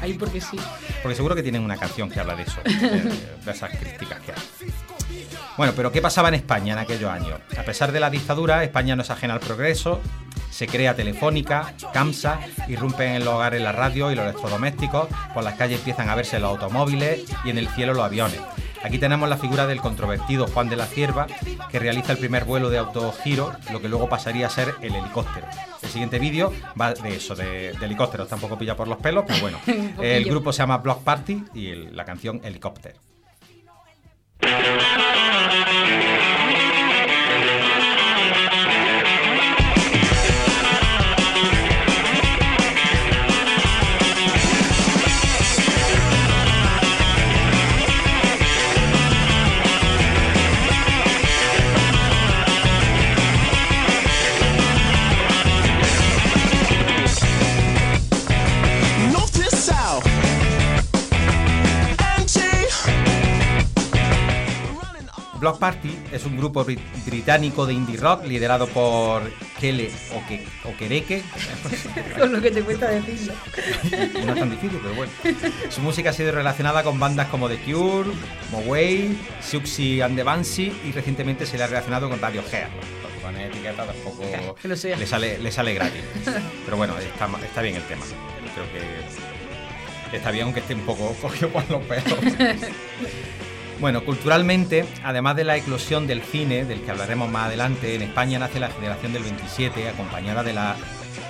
[0.00, 0.56] Ahí porque sí.
[1.02, 2.72] Porque seguro que tienen una canción que habla de eso, de,
[3.44, 4.38] de esas críticas que hay.
[5.56, 7.40] Bueno, pero ¿qué pasaba en España en aquellos años?
[7.58, 10.00] A pesar de la dictadura, España no es ajena al progreso,
[10.50, 15.54] se crea Telefónica, CAMSA, irrumpen en los hogares la radio y los electrodomésticos, por las
[15.54, 18.40] calles empiezan a verse los automóviles y en el cielo los aviones.
[18.84, 21.26] Aquí tenemos la figura del controvertido Juan de la Cierva,
[21.68, 25.46] que realiza el primer vuelo de autogiro, lo que luego pasaría a ser el helicóptero.
[25.82, 29.40] El siguiente vídeo va de eso, de, de helicópteros, tampoco pilla por los pelos, pero
[29.40, 29.58] bueno.
[30.00, 33.00] El grupo se llama Block Party y el- la canción Helicóptero.
[34.40, 35.07] Thank you.
[65.38, 69.22] Block Party es un grupo brit- británico de indie rock liderado por
[69.60, 71.22] Kele Oke- Okereke.
[72.18, 73.34] Con lo que te cuesta decirlo.
[74.26, 75.12] No es tan difícil, pero bueno.
[75.70, 78.10] Su música ha sido relacionada con bandas como The Cure,
[78.50, 82.68] Moway, Siouxsie and the Banshee y recientemente se le ha relacionado con Radiohead.
[83.22, 84.24] Con etiqueta tampoco
[84.64, 86.02] le sale, le sale gratis.
[86.64, 88.04] Pero bueno, está, está bien el tema.
[88.54, 88.66] Creo
[90.10, 92.18] que está bien aunque esté un poco cogido por los pelos.
[93.80, 98.38] Bueno, culturalmente, además de la eclosión del cine, del que hablaremos más adelante, en España
[98.40, 100.74] nace la generación del 27, acompañada de, la,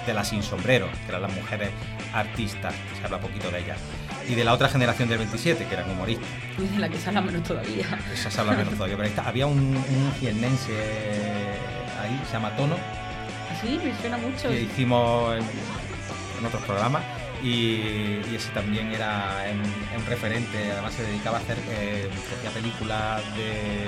[0.07, 1.71] de las sin sombrero, que eran las mujeres
[2.15, 3.79] artistas, que se habla poquito de ellas,
[4.27, 6.27] y de la otra generación del 27, que eran humoristas.
[6.59, 7.87] Y de la que se habla menos todavía.
[8.15, 9.29] Esa se habla menos todavía, pero está.
[9.29, 10.73] había un, un jiennense
[12.03, 12.77] ahí, se llama Tono,
[13.61, 14.49] Sí, me suena mucho.
[14.51, 17.03] que hicimos en, en otros programas.
[17.43, 19.45] Y, y ese también era
[19.97, 22.09] un, referente, además se dedicaba a hacer eh,
[22.53, 23.87] películas de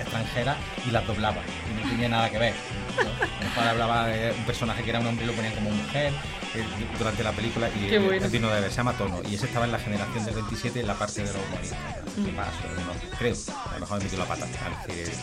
[0.00, 1.42] extranjeras y las doblaba.
[1.70, 2.54] Y no tenía nada que ver.
[2.96, 3.02] ¿no?
[3.02, 5.70] A lo mejor hablaba de un personaje que era un hombre y lo ponían como
[5.70, 6.12] mujer
[6.54, 6.64] eh,
[6.98, 8.28] durante la película y Qué bueno.
[8.28, 9.20] digno de ver, se llama Tono.
[9.28, 11.78] Y ese estaba en la generación del 27 en la parte de los humoristas.
[12.16, 12.36] Mm.
[12.36, 15.14] No, creo, a lo mejor he metido la pata al decir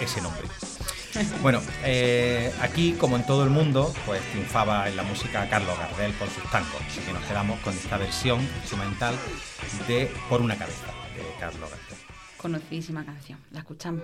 [0.00, 0.48] ese nombre.
[1.42, 6.14] Bueno, eh, aquí, como en todo el mundo, pues triunfaba en la música Carlos Gardel
[6.14, 6.80] con sus tangos.
[6.86, 9.14] Así que nos quedamos con esta versión instrumental
[9.86, 11.98] de Por una cabeza, de Carlos Gardel.
[12.36, 13.38] Conocidísima canción.
[13.50, 14.02] La escuchamos.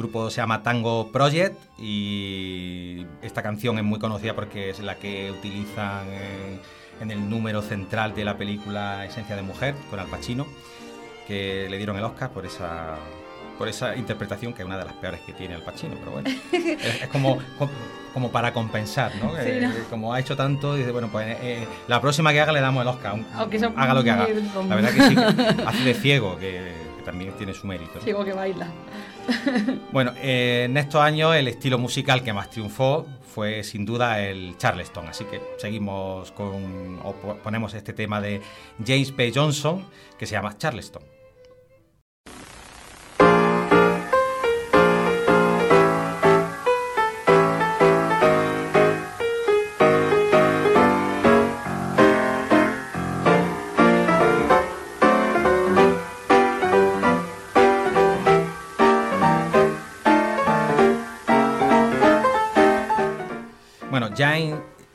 [0.00, 5.30] Grupo se llama Tango Project y esta canción es muy conocida porque es la que
[5.30, 6.60] utilizan en,
[7.00, 10.46] en el número central de la película Esencia de Mujer con Al Pacino,
[11.26, 12.96] que le dieron el Oscar por esa
[13.58, 16.30] por esa interpretación que es una de las peores que tiene Al Pacino, pero bueno,
[16.52, 17.70] es, es como, como
[18.14, 19.30] como para compensar, ¿no?
[19.32, 19.88] Sí, Eh, ¿no?
[19.88, 22.88] como ha hecho tanto, dice, bueno, pues eh, la próxima que haga le damos el
[22.88, 23.14] Oscar,
[23.50, 24.26] sea haga lo que haga.
[24.68, 25.14] La verdad que sí,
[25.56, 27.92] que hace de ciego, que, que también tiene su mérito.
[27.96, 28.00] ¿no?
[28.00, 28.66] Ciego que baila.
[29.92, 34.56] Bueno, eh, en estos años el estilo musical que más triunfó fue sin duda el
[34.58, 38.40] Charleston, así que seguimos con, o po- ponemos este tema de
[38.84, 39.32] James P.
[39.34, 39.84] Johnson
[40.18, 41.02] que se llama Charleston.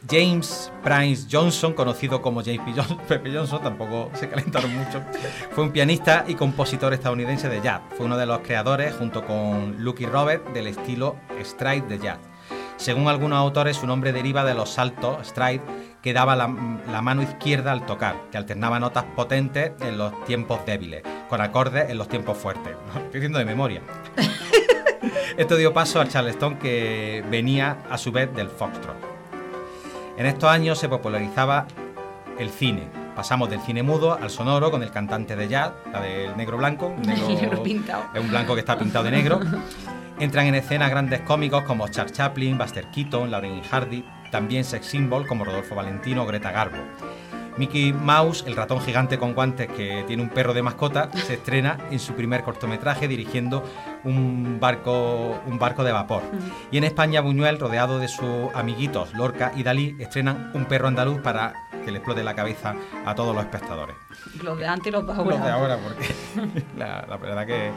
[0.10, 2.74] James, Price Johnson, conocido como James P.
[2.74, 5.02] Johnson, Pepe Johnson, tampoco se calentaron mucho,
[5.52, 7.82] fue un pianista y compositor estadounidense de jazz.
[7.98, 12.20] Fue uno de los creadores, junto con Lucky Robert, del estilo stride de jazz.
[12.78, 15.62] Según algunos autores, su nombre deriva de los saltos stride
[16.02, 16.54] que daba la,
[16.92, 21.90] la mano izquierda al tocar, que alternaba notas potentes en los tiempos débiles, con acordes
[21.90, 22.76] en los tiempos fuertes.
[22.96, 23.82] Estoy diciendo de memoria.
[25.38, 29.15] Esto dio paso al charleston que venía a su vez del foxtrot.
[30.18, 31.66] En estos años se popularizaba
[32.40, 32.88] el cine.
[33.16, 36.94] Pasamos del cine mudo al sonoro con el cantante de jazz, la del negro blanco.
[37.06, 38.04] negro- Negro pintado.
[38.14, 39.40] Es un blanco que está pintado de negro.
[40.20, 44.86] Entran en escena grandes cómicos como Charles Chaplin, Buster Keaton, Laurel y Hardy, también sex
[44.86, 46.78] symbol como Rodolfo Valentino o Greta Garbo.
[47.58, 51.78] Mickey Mouse, el ratón gigante con guantes que tiene un perro de mascota, se estrena
[51.90, 53.64] en su primer cortometraje dirigiendo
[54.04, 56.24] un barco, un barco de vapor.
[56.72, 61.22] Y en España, Buñuel, rodeado de sus amiguitos Lorca y Dalí, estrenan un perro andaluz
[61.22, 61.54] para
[61.84, 62.76] que le explote la cabeza
[63.06, 63.96] a todos los espectadores.
[64.42, 65.36] Los de antes y los de ahora.
[65.36, 67.72] Los de ahora, porque la, la verdad que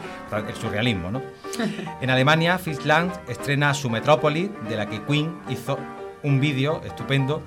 [0.48, 1.22] el surrealismo, ¿no?
[2.00, 5.78] En Alemania, Fischland estrena su Metrópoli, de la que Queen hizo
[6.22, 7.42] un vídeo estupendo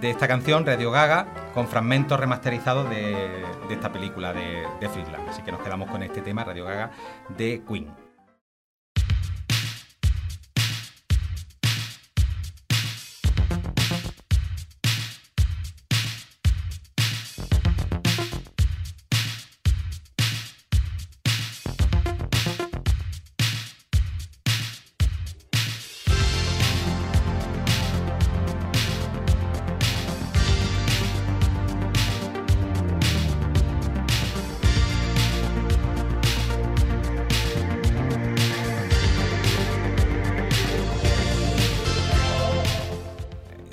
[0.00, 5.20] de esta canción, Radio Gaga, con fragmentos remasterizados de, esta película de, de.
[5.28, 6.90] Así que nos quedamos con este tema, Radio Gaga,
[7.36, 8.07] de Queen.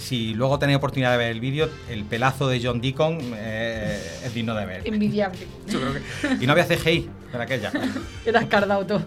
[0.05, 4.33] Si luego tenéis oportunidad de ver el vídeo, el pelazo de John Deacon eh, es
[4.33, 4.81] digno de ver.
[4.87, 5.47] Envidiable.
[5.67, 7.71] Yo creo que- Y no había CGI en aquella.
[8.25, 8.99] Era escardado todo.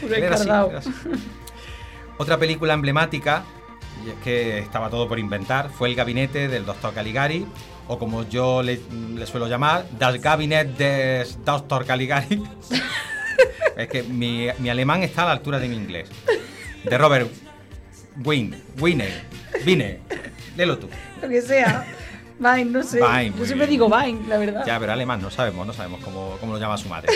[0.00, 0.70] Puro Era así, escardado.
[0.70, 0.90] era así.
[2.16, 3.44] Otra película emblemática,
[4.06, 6.94] y es que estaba todo por inventar, fue El Gabinete del Dr.
[6.94, 7.44] Caligari,
[7.88, 8.80] o como yo le,
[9.14, 11.84] le suelo llamar, Das Gabinett des Dr.
[11.84, 12.42] Caligari.
[13.76, 16.08] es que mi, mi alemán está a la altura de mi inglés.
[16.84, 17.30] De Robert
[18.24, 19.08] Wayne, Wayne,
[19.64, 20.00] Vine,
[20.56, 20.88] léelo tú.
[21.22, 21.86] Lo que sea.
[22.38, 22.96] Vine, no sé.
[23.00, 23.70] Vine, Yo siempre bien.
[23.70, 24.64] digo Vine, la verdad.
[24.66, 27.12] Ya, pero alemán no sabemos, no sabemos cómo, cómo lo llama su madre.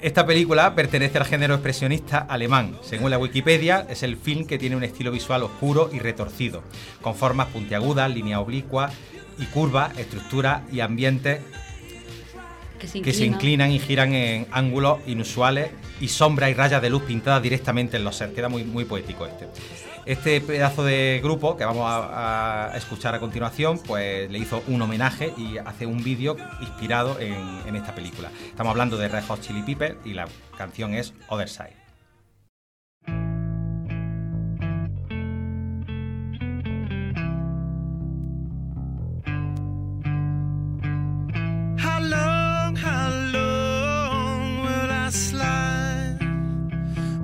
[0.00, 2.76] Esta película pertenece al género expresionista alemán.
[2.82, 6.64] Según la Wikipedia, es el film que tiene un estilo visual oscuro y retorcido,
[7.00, 8.92] con formas puntiagudas, líneas oblicuas
[9.38, 11.40] y curvas, estructuras y ambientes
[12.82, 15.70] que se que se inclinan y giran en ángulos inusuales
[16.00, 18.34] y sombras y rayas de luz pintadas directamente en los sets.
[18.34, 19.46] Queda muy, muy poético este.
[20.04, 24.82] Este pedazo de grupo que vamos a, a escuchar a continuación, pues le hizo un
[24.82, 28.32] homenaje y hace un vídeo inspirado en, en esta película.
[28.48, 30.26] Estamos hablando de Red Hot Chili Peppers y la
[30.58, 31.81] canción es Other Side.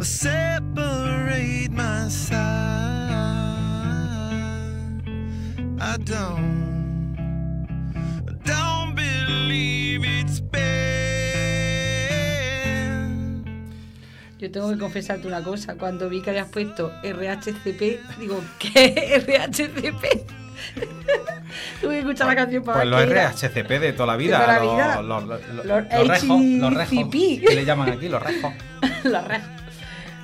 [0.09, 2.39] Separate my side?
[5.81, 7.17] I don't,
[8.45, 10.59] don't believe it's been.
[14.39, 15.75] Yo tengo que confesarte una cosa.
[15.77, 20.27] Cuando vi que habías puesto RHCP, digo, ¿qué RHCP?
[21.81, 23.07] Tuve que escuchar la canción para Pues los.
[23.09, 25.03] RHCP de toda la vida, De toda la los, vida.
[25.03, 28.53] los- los- los- Los los rejos, los rejos, que le llaman aquí, los rejos.
[29.05, 29.41] La red.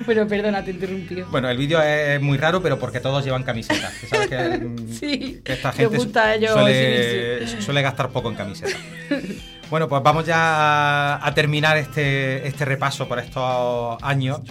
[0.05, 1.21] Bueno, perdona, te interrumpí.
[1.21, 3.93] Bueno, el vídeo es muy raro, pero porque todos llevan camisetas.
[3.93, 8.35] que sabes que, mm, Sí, que esta gente gusta ellos suele, suele gastar poco en
[8.35, 8.79] camisetas.
[9.69, 14.41] Bueno, pues vamos ya a, terminar este, este repaso por estos años.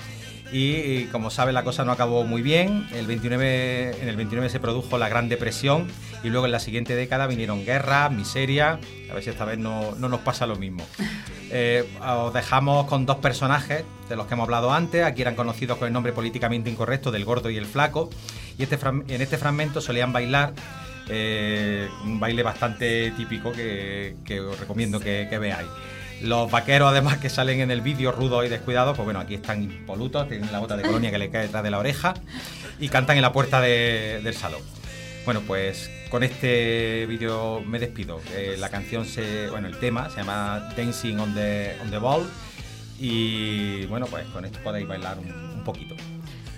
[0.53, 2.87] Y, y como sabes, la cosa no acabó muy bien.
[2.93, 5.89] El 29, en el 29 se produjo la Gran Depresión
[6.23, 8.79] y luego en la siguiente década vinieron guerras, miseria.
[9.11, 10.85] A ver si esta vez no, no nos pasa lo mismo.
[11.57, 15.05] Eh, os dejamos con dos personajes de los que hemos hablado antes.
[15.05, 18.11] Aquí eran conocidos con el nombre políticamente incorrecto del gordo y el flaco.
[18.59, 20.53] Y este, en este fragmento solían bailar
[21.09, 25.69] eh, un baile bastante típico que, os recomiendo que, veáis.
[26.23, 29.63] Los vaqueros, además, que salen en el vídeo rudos y descuidados, pues bueno, aquí están
[29.63, 32.15] impolutos, tienen la gota de colonia que le cae detrás de la oreja
[32.81, 34.61] y cantan en la puerta de- del salón.
[35.25, 38.21] Bueno, pues con este vídeo me despido.
[38.37, 39.51] Eh, la canción se.
[39.51, 42.23] Bueno, el tema se llama Dancing on the, on the Ball.
[43.01, 45.97] Y bueno, pues con esto podéis bailar un, un poquito.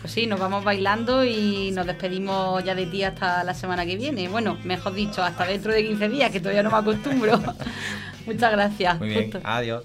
[0.02, 3.96] Pues sí, nos vamos bailando y nos despedimos ya de ti hasta la semana que
[3.96, 4.28] viene.
[4.28, 7.40] Bueno, mejor dicho, hasta dentro de 15 días, que todavía no me acostumbro.
[8.26, 8.98] Muchas gracias.
[8.98, 9.40] Muy bien, Justo.
[9.42, 9.84] adiós.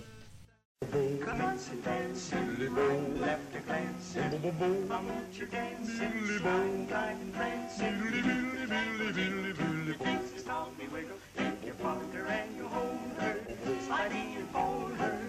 [1.21, 2.29] coincidence.
[2.29, 4.13] Boom, left a glance.
[4.13, 6.11] Boom, boom, I want you dancing.
[6.39, 7.99] Sliding, gliding, prancing.
[7.99, 11.17] Billy, billy, billy, billy, Things that taught me wiggle.
[11.37, 13.37] Take your partner and you hold her.
[13.85, 15.19] Sliding and fold her.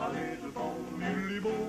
[0.00, 0.86] A little bold.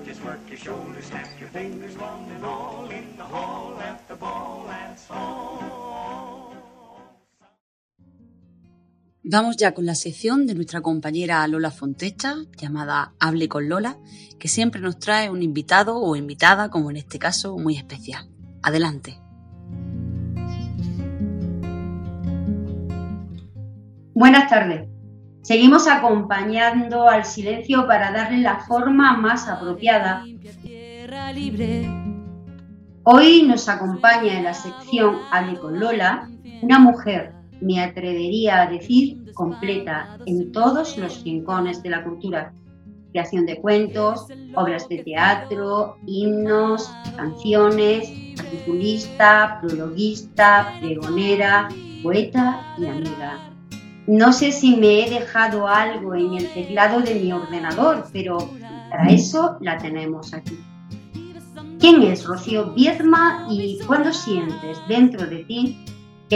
[0.04, 2.88] Just work your shoulders, snap your fingers, one and all.
[2.90, 5.77] In the hall at the ball, that's all.
[9.30, 13.98] Vamos ya con la sección de nuestra compañera Lola Fontecha, llamada Hable con Lola,
[14.38, 18.26] que siempre nos trae un invitado o invitada, como en este caso, muy especial.
[18.62, 19.20] Adelante.
[24.14, 24.88] Buenas tardes.
[25.42, 30.24] Seguimos acompañando al silencio para darle la forma más apropiada.
[33.02, 36.30] Hoy nos acompaña en la sección Hable con Lola
[36.62, 42.52] una mujer, me atrevería a decir, completa en todos los rincones de la cultura.
[43.12, 51.68] Creación de cuentos, obras de teatro, himnos, canciones, articulista, prologuista, pregonera,
[52.02, 53.38] poeta y amiga.
[54.06, 58.38] No sé si me he dejado algo en el teclado de mi ordenador, pero
[58.90, 60.58] para eso la tenemos aquí.
[61.78, 65.84] ¿Quién es Rocío Biezma y cuándo sientes dentro de ti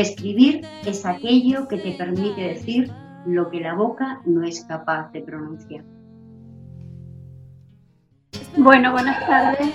[0.01, 2.91] escribir es aquello que te permite decir
[3.27, 5.85] lo que la boca no es capaz de pronunciar?
[8.57, 9.69] Bueno, buenas tardes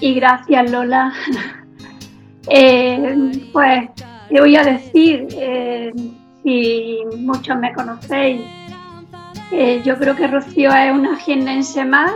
[0.00, 1.12] y gracias Lola.
[2.46, 3.88] Eh, pues
[4.28, 5.90] te voy a decir, eh,
[6.42, 8.42] si muchos me conocéis,
[9.50, 12.12] eh, yo creo que Rocío es una jiennense más,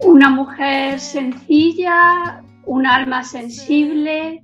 [0.00, 4.42] una mujer sencilla, un alma sensible,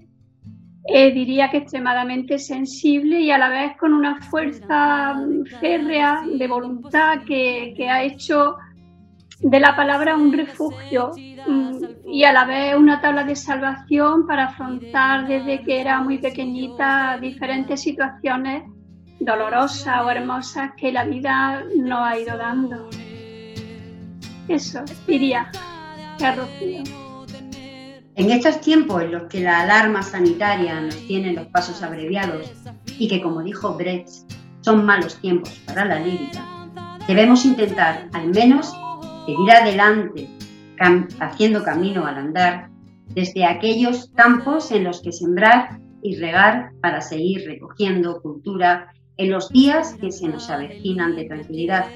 [0.87, 5.15] diría que extremadamente sensible y a la vez con una fuerza
[5.61, 8.57] férrea de voluntad que, que ha hecho
[9.41, 11.13] de la palabra un refugio
[11.47, 16.19] mm, y a la vez una tabla de salvación para afrontar desde que era muy
[16.19, 18.65] pequeñita diferentes situaciones
[19.19, 22.89] dolorosas o hermosas que la vida nos ha ido dando.
[24.49, 25.51] Eso diría
[26.19, 27.10] que.
[28.21, 32.53] En estos tiempos en los que la alarma sanitaria nos tiene los pasos abreviados
[32.99, 36.45] y que, como dijo Brecht, son malos tiempos para la lírica,
[37.09, 38.75] debemos intentar al menos
[39.25, 40.29] seguir adelante,
[41.19, 42.69] haciendo camino al andar,
[43.07, 49.49] desde aquellos campos en los que sembrar y regar para seguir recogiendo cultura en los
[49.49, 51.87] días que se nos avecinan de tranquilidad.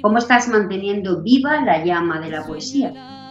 [0.00, 3.21] ¿Cómo estás manteniendo viva la llama de la poesía?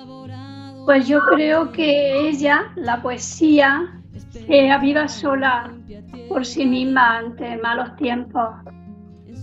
[0.86, 4.02] Pues yo creo que ella, la poesía,
[4.32, 5.72] se aviva sola
[6.28, 8.50] por sí misma ante malos tiempos.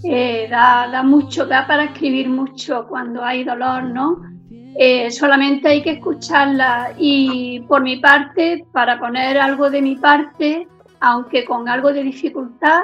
[0.05, 4.23] Eh, da, mucho, da para escribir mucho cuando hay dolor, ¿no?
[4.77, 10.69] Eh, solamente hay que escucharla y por mi parte, para poner algo de mi parte,
[11.01, 12.83] aunque con algo de dificultad,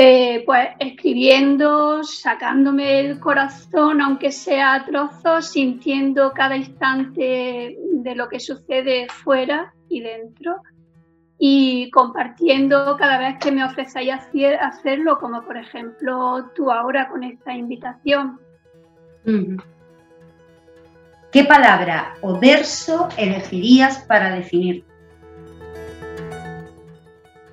[0.00, 8.28] eh, pues escribiendo, sacándome el corazón, aunque sea a trozos, sintiendo cada instante de lo
[8.28, 10.62] que sucede fuera y dentro
[11.36, 14.14] y compartiendo cada vez que me ofrecéis
[14.60, 18.38] hacerlo, como por ejemplo tú ahora con esta invitación.
[21.32, 24.84] ¿Qué palabra o verso elegirías para definir?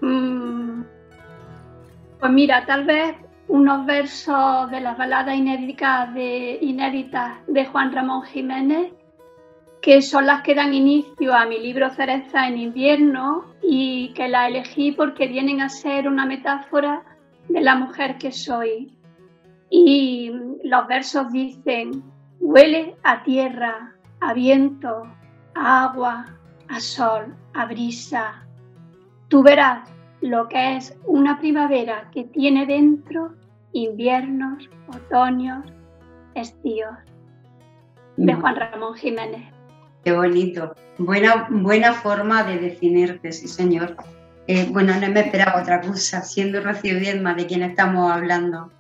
[0.01, 0.44] Mm,
[2.20, 3.16] pues mira, tal vez
[3.47, 8.91] unos versos de las baladas inéditas de, inéditas de Juan Ramón Jiménez
[9.86, 14.47] que son las que dan inicio a mi libro Cereza en invierno y que la
[14.47, 17.03] elegí porque vienen a ser una metáfora
[17.49, 18.97] de la mujer que soy.
[19.70, 20.32] Y
[20.63, 22.03] los versos dicen,
[22.39, 25.03] huele a tierra, a viento,
[25.53, 26.26] a agua,
[26.68, 28.43] a sol, a brisa.
[29.28, 29.88] Tú verás
[30.26, 33.34] lo que es una primavera que tiene dentro
[33.73, 35.65] inviernos, otoños,
[36.34, 36.95] estíos.
[38.17, 38.41] De mm.
[38.41, 39.53] Juan Ramón Jiménez.
[40.03, 40.73] Qué bonito.
[40.97, 43.97] Buena, buena forma de definirte, sí, señor.
[44.47, 48.71] Eh, bueno, no me esperaba otra cosa, siendo Rocío Diezma de quien estamos hablando.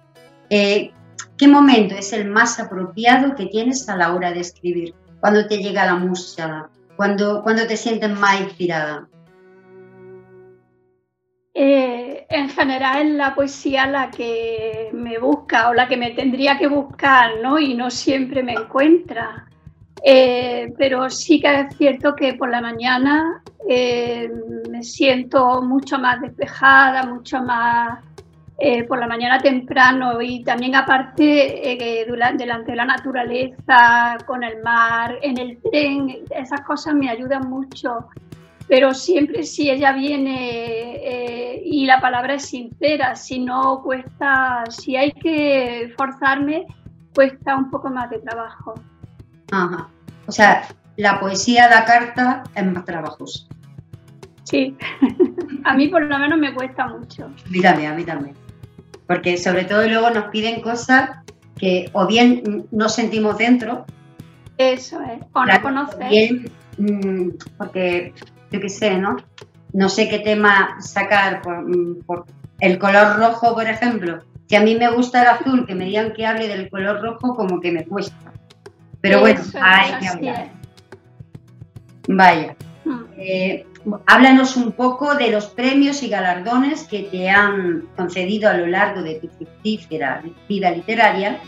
[0.49, 0.91] Eh,
[1.37, 4.95] ¿Qué momento es el más apropiado que tienes a la hora de escribir?
[5.19, 9.07] Cuando te llega la música, cuando, cuando te sientes más inspirada.
[11.57, 16.57] Eh, en general es la poesía la que me busca o la que me tendría
[16.57, 17.57] que buscar, ¿no?
[17.57, 19.45] Y no siempre me encuentra.
[20.03, 24.29] Eh, pero sí que es cierto que por la mañana eh,
[24.69, 28.03] me siento mucho más despejada, mucho más
[28.57, 31.75] eh, por la mañana temprano y también aparte
[32.37, 38.09] delante de la naturaleza, con el mar, en el tren, esas cosas me ayudan mucho.
[38.67, 45.11] Pero siempre si ella viene y la palabra es sincera, si no cuesta, si hay
[45.11, 46.65] que forzarme,
[47.13, 48.75] cuesta un poco más de trabajo.
[49.51, 49.89] Ajá.
[50.27, 53.47] O sea, la poesía da carta es más trabajosa.
[54.43, 54.77] Sí,
[55.63, 57.25] a mí por lo menos me cuesta mucho.
[57.25, 58.35] A mí también, a mí también.
[59.07, 61.09] Porque sobre todo luego nos piden cosas
[61.57, 63.85] que o bien no sentimos dentro.
[64.57, 66.09] Eso es, o no conoces.
[66.09, 68.13] Bien, mm, porque
[68.51, 69.17] yo qué sé, ¿no?
[69.73, 72.03] No sé qué tema sacar por, mm,
[72.59, 76.13] El color rojo, por ejemplo, si a mí me gusta el azul, que me digan
[76.13, 78.31] que hable del color rojo, como que me cuesta.
[79.01, 80.51] Pero bueno, Eso, hay que hablar.
[82.07, 82.55] Vaya.
[83.17, 83.65] Eh,
[84.05, 89.01] háblanos un poco de los premios y galardones que te han concedido a lo largo
[89.01, 91.39] de tu fructífera vida literaria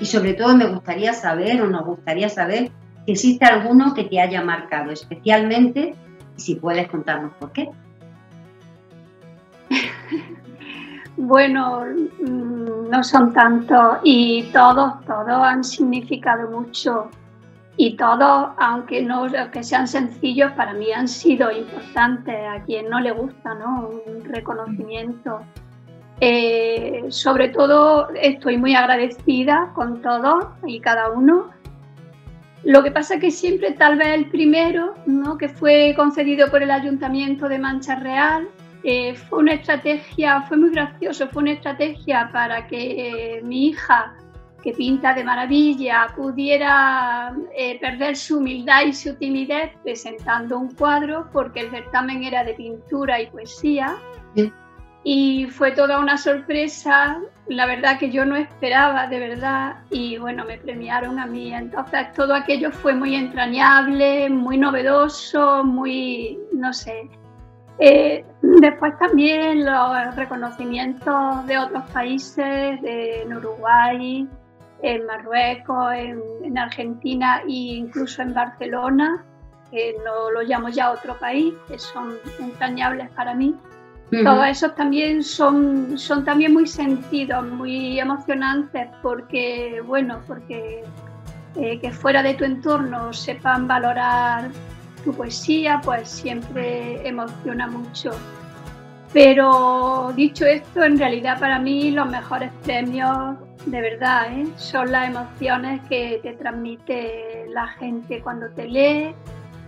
[0.00, 2.70] y sobre todo me gustaría saber o nos gustaría saber
[3.06, 5.94] si existe alguno que te haya marcado especialmente
[6.40, 7.70] si puedes contarnos por qué.
[11.22, 17.10] Bueno, mm, no son tantos y todos, todos han significado mucho
[17.76, 22.36] y todos, aunque no que sean sencillos, para mí han sido importantes.
[22.48, 23.90] A quien no le gusta, ¿no?
[24.06, 25.40] Un reconocimiento.
[26.20, 31.50] Eh, sobre todo, estoy muy agradecida con todos y cada uno.
[32.64, 35.38] Lo que pasa es que siempre, tal vez el primero, ¿no?
[35.38, 38.48] que fue concedido por el Ayuntamiento de Mancha Real,
[38.82, 44.14] eh, fue una estrategia, fue muy gracioso, fue una estrategia para que eh, mi hija,
[44.62, 51.28] que pinta de maravilla, pudiera eh, perder su humildad y su timidez presentando un cuadro,
[51.32, 53.96] porque el certamen era de pintura y poesía.
[55.02, 60.44] Y fue toda una sorpresa, la verdad que yo no esperaba, de verdad, y bueno,
[60.44, 61.54] me premiaron a mí.
[61.54, 67.08] Entonces todo aquello fue muy entrañable, muy novedoso, muy, no sé,
[67.82, 74.28] eh, después también los reconocimientos de otros países, de, en Uruguay,
[74.82, 79.24] en Marruecos, en, en Argentina e incluso en Barcelona,
[79.70, 83.56] que no lo llamo ya otro país, que son entrañables para mí.
[84.10, 90.82] Todos esos también son, son también muy sentidos, muy emocionantes, porque, bueno, porque
[91.56, 94.50] eh, que fuera de tu entorno sepan valorar
[95.04, 98.10] tu poesía, pues siempre emociona mucho.
[99.12, 103.36] Pero dicho esto, en realidad para mí los mejores premios,
[103.66, 104.46] de verdad, ¿eh?
[104.56, 109.14] son las emociones que te transmite la gente cuando te lee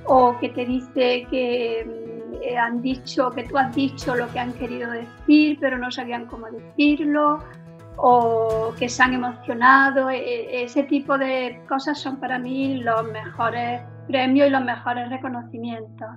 [0.07, 2.02] o que te dice que
[2.41, 6.27] eh, han dicho, que tú has dicho lo que han querido decir, pero no sabían
[6.27, 7.39] cómo decirlo,
[7.97, 10.09] o que se han emocionado.
[10.11, 15.09] E- e- Ese tipo de cosas son para mí los mejores premios y los mejores
[15.11, 16.09] reconocimientos.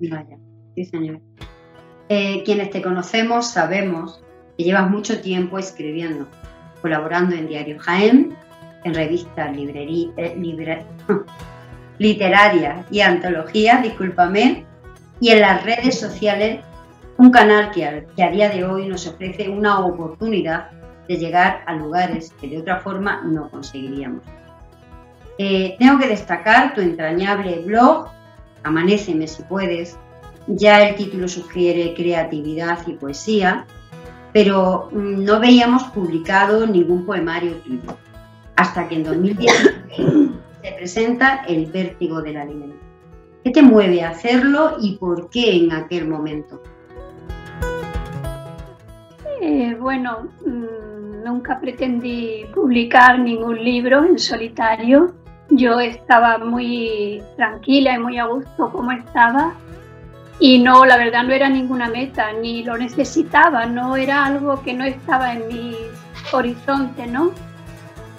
[0.00, 0.36] Vaya,
[0.74, 1.20] sí señor.
[2.08, 4.22] Eh, quienes te conocemos sabemos
[4.56, 6.26] que llevas mucho tiempo escribiendo,
[6.80, 8.34] colaborando en Diario Jaén,
[8.84, 10.86] en revistas librerí- eh, libre-
[11.98, 14.64] literarias y antologías, discúlpame,
[15.20, 16.60] y en las redes sociales,
[17.16, 20.70] un canal que a, día de hoy nos ofrece una oportunidad
[21.08, 24.22] de llegar a lugares que de otra forma no conseguiríamos.
[25.38, 28.08] Eh, tengo que destacar tu entrañable blog,
[28.64, 29.96] Amanéceme si puedes.
[30.46, 33.66] Ya el título sugiere creatividad y poesía,
[34.32, 37.96] pero mm, no veíamos publicado ningún poemario tuyo.
[38.56, 39.74] Hasta que en 2010
[40.62, 42.87] se presenta El vértigo del alimento.
[43.48, 46.62] ¿Qué te mueve a hacerlo y por qué en aquel momento?
[49.80, 55.14] Bueno, mm, nunca pretendí publicar ningún libro en solitario.
[55.48, 59.54] Yo estaba muy tranquila y muy a gusto como estaba.
[60.38, 64.74] Y no, la verdad no era ninguna meta, ni lo necesitaba, no era algo que
[64.74, 65.74] no estaba en mi
[66.32, 67.32] horizonte, ¿no?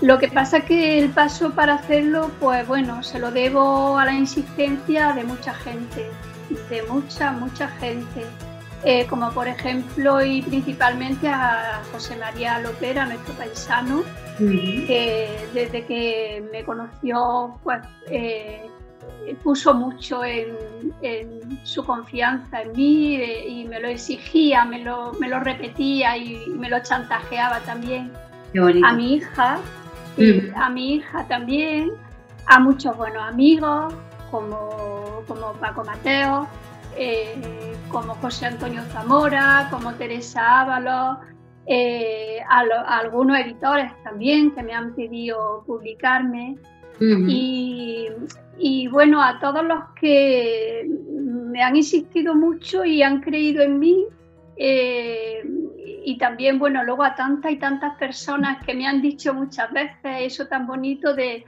[0.01, 4.13] Lo que pasa que el paso para hacerlo, pues bueno, se lo debo a la
[4.13, 6.09] insistencia de mucha gente,
[6.69, 8.25] de mucha, mucha gente.
[8.85, 14.03] Eh, como por ejemplo y principalmente a José María Lopera, nuestro paisano,
[14.37, 18.69] que desde que me conoció, pues eh,
[19.43, 20.55] puso mucho en,
[21.01, 26.17] en su confianza en mí eh, y me lo exigía, me lo, me lo repetía
[26.17, 28.11] y, me lo chantajeaba también.
[28.83, 29.59] A mi hija,
[30.19, 31.91] y a mi hija también,
[32.47, 33.93] a muchos buenos amigos
[34.31, 36.47] como, como Paco Mateo,
[36.97, 37.35] eh,
[37.89, 41.17] como José Antonio Zamora, como Teresa Ábalos,
[41.67, 46.57] eh, a, lo- a algunos editores también que me han pedido publicarme.
[47.29, 48.07] Y,
[48.57, 54.05] y bueno, a todos los que me han insistido mucho y han creído en mí,
[54.57, 55.43] eh,
[56.11, 59.93] y también, bueno, luego a tantas y tantas personas que me han dicho muchas veces
[60.21, 61.45] eso tan bonito de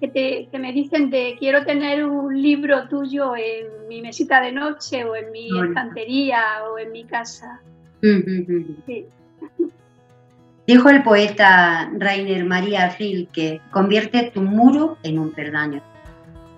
[0.00, 4.52] que, te- que me dicen de quiero tener un libro tuyo en mi mesita de
[4.52, 5.64] noche o en mi Bonito.
[5.68, 6.40] estantería
[6.70, 7.60] o en mi casa.
[8.00, 9.06] Sí.
[10.66, 15.82] Dijo el poeta Rainer María Rilke, convierte tu muro en un perdaño.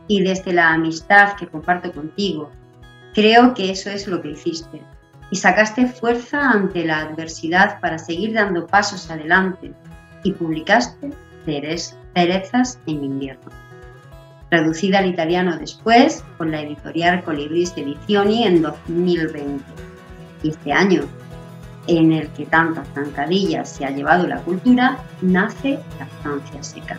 [0.09, 2.51] Y desde la amistad que comparto contigo,
[3.15, 4.83] creo que eso es lo que hiciste.
[5.31, 9.73] Y sacaste fuerza ante la adversidad para seguir dando pasos adelante
[10.23, 11.11] y publicaste
[11.45, 13.51] Cerezas en invierno.
[14.51, 19.65] Traducida al italiano después por la editorial Colibris Edizioni en 2020.
[20.43, 21.03] Y este año,
[21.87, 26.99] en el que tantas zancadillas se ha llevado la cultura, nace la estancia seca.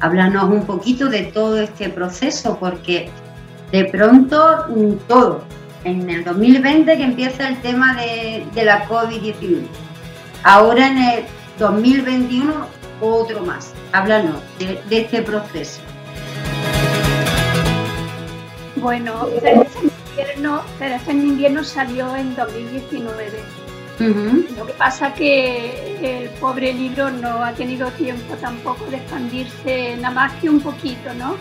[0.00, 3.08] Háblanos un poquito de todo este proceso, porque
[3.72, 5.44] de pronto mm, todo,
[5.86, 9.62] en el 2020 que empieza el tema de, de la COVID-19,
[10.42, 11.24] ahora en el
[11.58, 12.52] 2021
[13.00, 13.72] otro más.
[13.92, 15.80] Háblanos de, de este proceso.
[18.76, 23.66] Bueno, Cereza en invierno, Cereza en invierno salió en 2019.
[24.58, 30.14] Lo que pasa que el pobre libro no ha tenido tiempo tampoco de expandirse nada
[30.14, 31.36] más que un poquito, ¿no?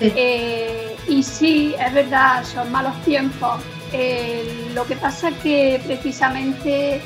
[0.00, 3.62] Eh, y sí, es verdad, son malos tiempos.
[3.92, 7.00] Eh, lo que pasa que precisamente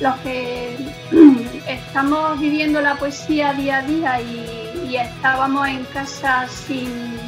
[0.00, 0.76] los que
[1.66, 7.18] estamos viviendo la poesía día a día y, y estábamos en casa sin,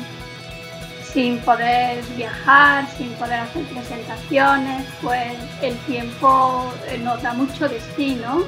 [1.03, 5.32] sin poder viajar, sin poder hacer presentaciones, pues
[5.62, 8.44] el tiempo eh, nos da mucho de sí, ¿no?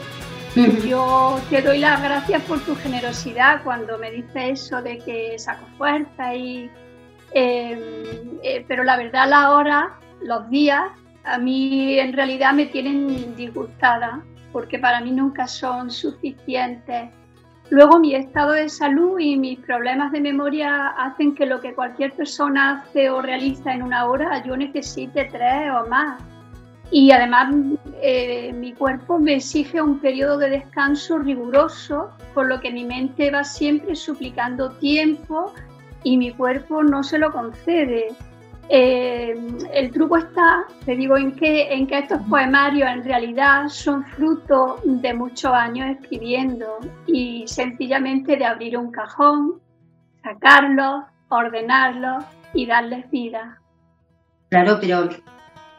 [0.86, 5.64] Yo te doy las gracias por tu generosidad cuando me dices eso de que saco
[5.78, 6.70] fuerza y...
[7.32, 10.90] eh, eh, pero la verdad la hora, los días,
[11.24, 17.10] a mí en realidad me tienen disgustada porque para mí nunca son suficientes.
[17.70, 22.12] Luego mi estado de salud y mis problemas de memoria hacen que lo que cualquier
[22.12, 26.20] persona hace o realiza en una hora yo necesite tres o más.
[26.90, 27.54] Y además
[28.02, 33.30] eh, mi cuerpo me exige un periodo de descanso riguroso, por lo que mi mente
[33.30, 35.54] va siempre suplicando tiempo
[36.04, 38.08] y mi cuerpo no se lo concede.
[38.68, 39.34] Eh,
[39.74, 44.80] el truco está, te digo, en que, en que estos poemarios en realidad son fruto
[44.84, 49.60] de muchos años escribiendo y sencillamente de abrir un cajón,
[50.22, 53.58] sacarlos, ordenarlos y darles vida.
[54.48, 55.08] Claro, pero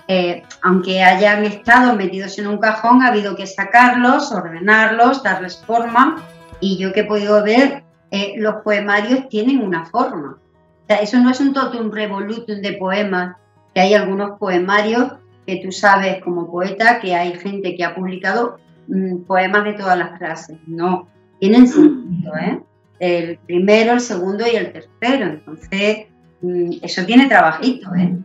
[0.07, 6.17] eh, aunque hayan estado metidos en un cajón, ha habido que sacarlos, ordenarlos, darles forma.
[6.59, 10.37] Y yo que he podido ver, eh, los poemarios tienen una forma.
[10.83, 13.37] O sea, eso no es un totum revolutum de poemas,
[13.73, 15.13] que hay algunos poemarios
[15.47, 18.57] que tú sabes como poeta que hay gente que ha publicado
[18.87, 20.57] mm, poemas de todas las clases.
[20.67, 21.07] No,
[21.39, 22.61] tienen sentido, ¿eh?
[22.99, 25.25] El primero, el segundo y el tercero.
[25.25, 26.07] Entonces,
[26.41, 28.17] mm, eso tiene trabajito, ¿eh?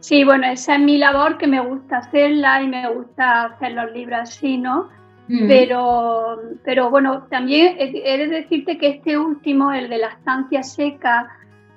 [0.00, 3.90] Sí, bueno, esa es mi labor que me gusta hacerla y me gusta hacer los
[3.92, 4.90] libros así, ¿no?
[5.28, 5.48] Mm.
[5.48, 11.30] Pero, pero bueno, también he de decirte que este último, el de la estancia seca,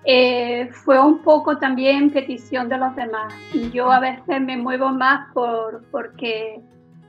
[0.09, 3.33] eh, fue un poco también petición de los demás.
[3.73, 6.61] Yo a veces me muevo más por, porque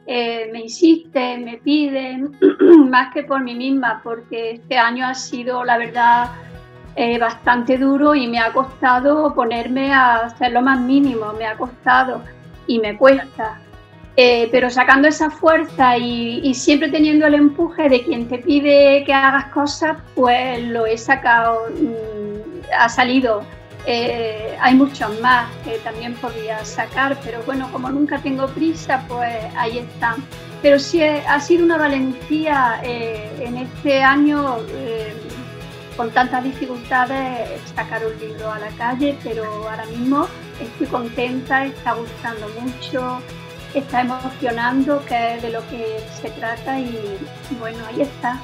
[0.05, 2.37] eh, me insisten, me piden,
[2.91, 6.31] más que por mí misma, porque este año ha sido, la verdad,
[6.97, 11.57] eh, bastante duro y me ha costado ponerme a hacer lo más mínimo, me ha
[11.57, 12.25] costado
[12.67, 13.61] y me cuesta.
[14.17, 19.05] Eh, pero sacando esa fuerza y, y siempre teniendo el empuje de quien te pide
[19.05, 22.18] que hagas cosas, pues lo he sacado, mm,
[22.77, 23.43] ha salido.
[23.87, 29.37] Eh, hay muchos más que también podía sacar, pero bueno, como nunca tengo prisa, pues
[29.57, 30.17] ahí están.
[30.61, 34.59] Pero sí eh, ha sido una valentía eh, en este año,
[35.97, 40.27] con tantas dificultades, sacar un libro a la calle, pero ahora mismo
[40.61, 43.21] estoy contenta, está gustando mucho,
[43.75, 47.19] está emocionando, que es de lo que se trata y
[47.59, 48.41] bueno, ahí está.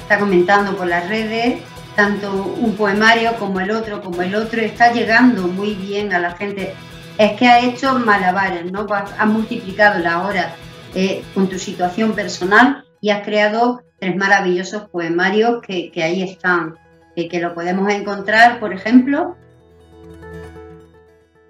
[0.00, 1.60] está comentando por las redes,
[1.94, 6.32] tanto un poemario como el otro, como el otro, está llegando muy bien a la
[6.32, 6.74] gente.
[7.18, 8.86] Es que ha hecho malabares, ¿no?
[8.90, 10.54] Has multiplicado la hora
[10.94, 16.76] eh, con tu situación personal y has creado tres maravillosos poemarios que, ahí están,
[17.14, 19.36] que, que lo podemos encontrar, por ejemplo.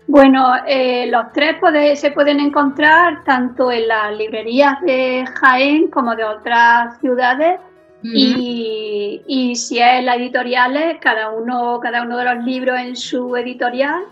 [0.07, 1.57] Bueno, eh, los tres
[1.99, 7.59] se pueden encontrar tanto en las librerías de Jaén como de otras ciudades
[8.05, 13.35] y, y si es la editoriales, cada uno, cada uno de los libros en su
[13.37, 14.05] editorial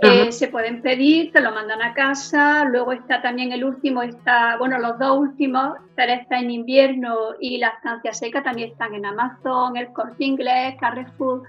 [0.00, 2.64] eh, se pueden pedir, te lo mandan a casa.
[2.64, 7.68] Luego está también el último, está, bueno, los dos últimos, Cereza en invierno y La
[7.68, 11.42] estancia seca, también están en Amazon, el Corte Inglés, Carrefour.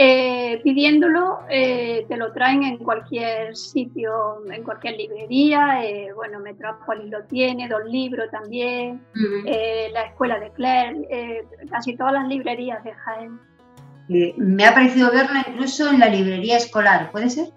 [0.00, 5.84] Eh, pidiéndolo, eh, te lo traen en cualquier sitio, en cualquier librería.
[5.84, 9.04] eh, bueno, Metrópolis lo tiene, dos libros también,
[9.44, 13.40] eh, la Escuela de Claire, eh, casi todas las librerías de Jaén.
[14.36, 17.48] Me ha parecido verla incluso en la librería escolar, ¿puede ser?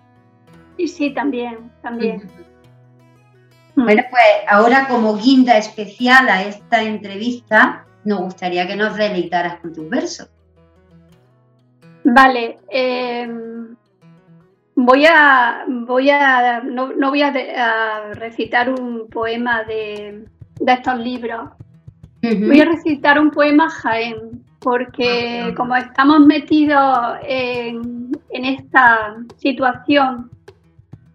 [0.77, 2.27] Sí, sí, también, también.
[3.75, 9.73] Bueno, pues ahora como guinda especial a esta entrevista, nos gustaría que nos deleitaras con
[9.73, 10.29] tus versos.
[12.03, 13.29] Vale, eh,
[14.75, 20.25] voy a, voy a, no, no voy a, de- a recitar un poema de,
[20.59, 21.49] de estos libros.
[22.47, 30.29] Voy a recitar un poema Jaén, porque como estamos metidos en, en esta situación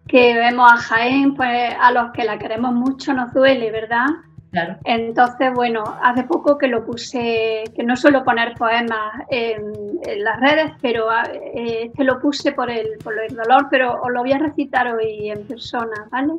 [0.09, 4.07] que vemos a Jaén, pues a los que la queremos mucho nos duele, ¿verdad?
[4.51, 4.77] Claro.
[4.85, 9.73] Entonces, bueno, hace poco que lo puse, que no suelo poner poemas en,
[10.05, 14.11] en las redes, pero eh, este lo puse por el, por el dolor, pero os
[14.11, 16.35] lo voy a recitar hoy en persona, ¿vale?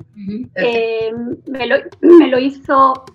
[0.55, 1.12] Eh,
[1.47, 3.05] me, lo, me lo hizo,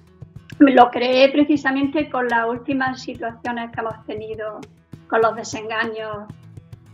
[0.59, 4.61] me lo creé precisamente con las últimas situaciones que hemos tenido
[5.09, 6.27] con los desengaños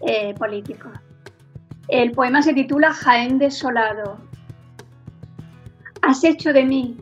[0.06, 0.92] eh, políticos.
[1.88, 4.18] El poema se titula Jaén desolado.
[6.02, 6.96] Has hecho de mí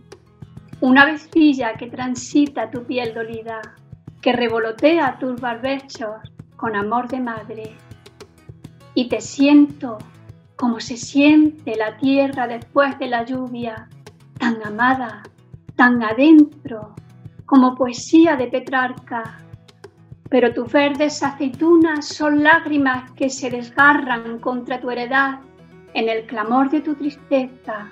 [0.81, 3.61] una vecilla que transita tu piel dolida,
[4.21, 6.17] que revolotea tus barbechos
[6.57, 7.77] con amor de madre.
[8.95, 9.99] Y te siento
[10.57, 13.89] como se siente la tierra después de la lluvia,
[14.39, 15.23] tan amada,
[15.77, 16.95] tan adentro,
[17.45, 19.39] como poesía de Petrarca.
[20.29, 25.41] Pero tus verdes aceitunas son lágrimas que se desgarran contra tu heredad
[25.95, 27.91] en el clamor de tu tristeza,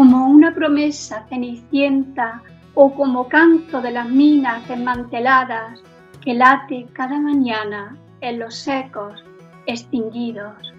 [0.00, 2.42] como una promesa cenicienta
[2.72, 5.78] o como canto de las minas desmanteladas
[6.22, 9.22] que late cada mañana en los ecos
[9.66, 10.72] extinguidos.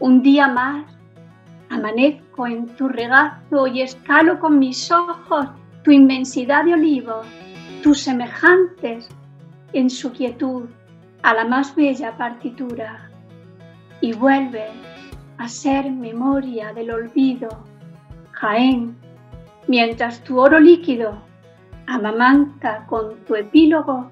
[0.00, 0.86] Un día más
[1.68, 5.48] amanezco en tu regazo y escalo con mis ojos
[5.82, 7.26] tu inmensidad de olivos,
[7.82, 9.10] tus semejantes
[9.74, 10.70] en su quietud
[11.22, 13.10] a la más bella partitura,
[14.00, 14.68] y vuelve
[15.36, 17.68] a ser memoria del olvido,
[18.40, 18.96] Jaén,
[19.66, 21.18] mientras tu oro líquido
[21.88, 24.10] amamanta con tu epílogo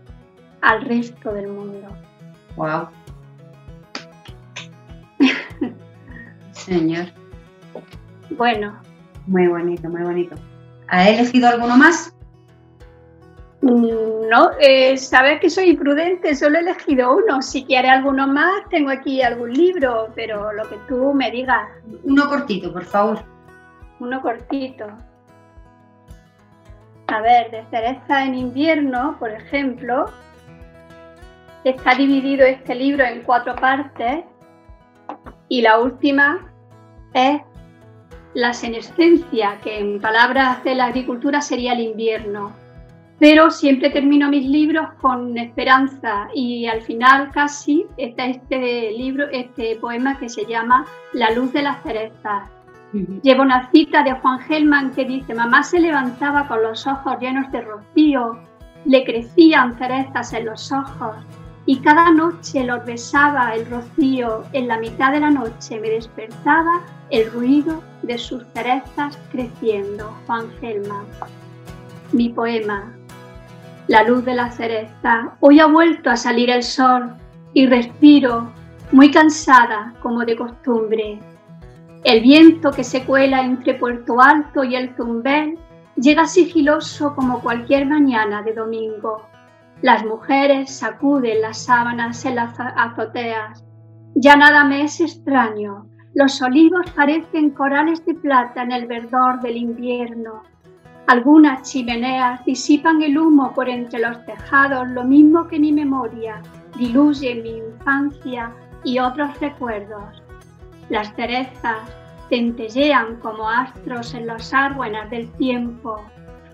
[0.62, 1.88] al resto del mundo.
[2.56, 2.88] Wow.
[6.52, 7.06] Señor.
[8.30, 8.74] Bueno,
[9.28, 10.34] Muy bonito, muy bonito.
[10.88, 12.12] ¿Ha elegido alguno más?
[13.60, 17.42] mm, no, eh, sabes que soy prudente, solo he elegido uno.
[17.42, 21.68] Si quiere alguno más, tengo aquí algún libro, pero lo que tú me digas.
[22.02, 23.35] Uno cortito, por favor.
[23.98, 24.86] Uno cortito.
[27.08, 30.06] A ver, de cereza en invierno, por ejemplo,
[31.64, 34.24] está dividido este libro en cuatro partes
[35.48, 36.52] y la última
[37.14, 37.40] es
[38.34, 42.52] la senescencia, que en palabras de la agricultura sería el invierno.
[43.18, 49.76] Pero siempre termino mis libros con esperanza y al final casi está este libro, este
[49.76, 52.55] poema que se llama La luz de las cerezas.
[53.22, 57.50] Lleva una cita de Juan Gelman que dice, mamá se levantaba con los ojos llenos
[57.52, 58.38] de rocío,
[58.84, 61.16] le crecían cerezas en los ojos
[61.66, 64.44] y cada noche los besaba el rocío.
[64.52, 70.16] En la mitad de la noche me despertaba el ruido de sus cerezas creciendo.
[70.26, 71.06] Juan Gelman.
[72.12, 72.92] Mi poema.
[73.88, 75.36] La luz de la cereza.
[75.40, 77.14] Hoy ha vuelto a salir el sol
[77.52, 78.50] y respiro,
[78.92, 81.18] muy cansada como de costumbre.
[82.04, 85.58] El viento que se cuela entre Puerto Alto y el Zumbel
[85.96, 89.22] llega sigiloso como cualquier mañana de domingo.
[89.82, 93.64] Las mujeres sacuden las sábanas en las azoteas.
[94.14, 95.86] Ya nada me es extraño.
[96.14, 100.42] Los olivos parecen corales de plata en el verdor del invierno.
[101.06, 106.42] Algunas chimeneas disipan el humo por entre los tejados, lo mismo que mi memoria
[106.76, 110.25] diluye mi infancia y otros recuerdos.
[110.88, 111.88] Las cerezas
[112.28, 116.00] centellean como astros en los árboles del tiempo.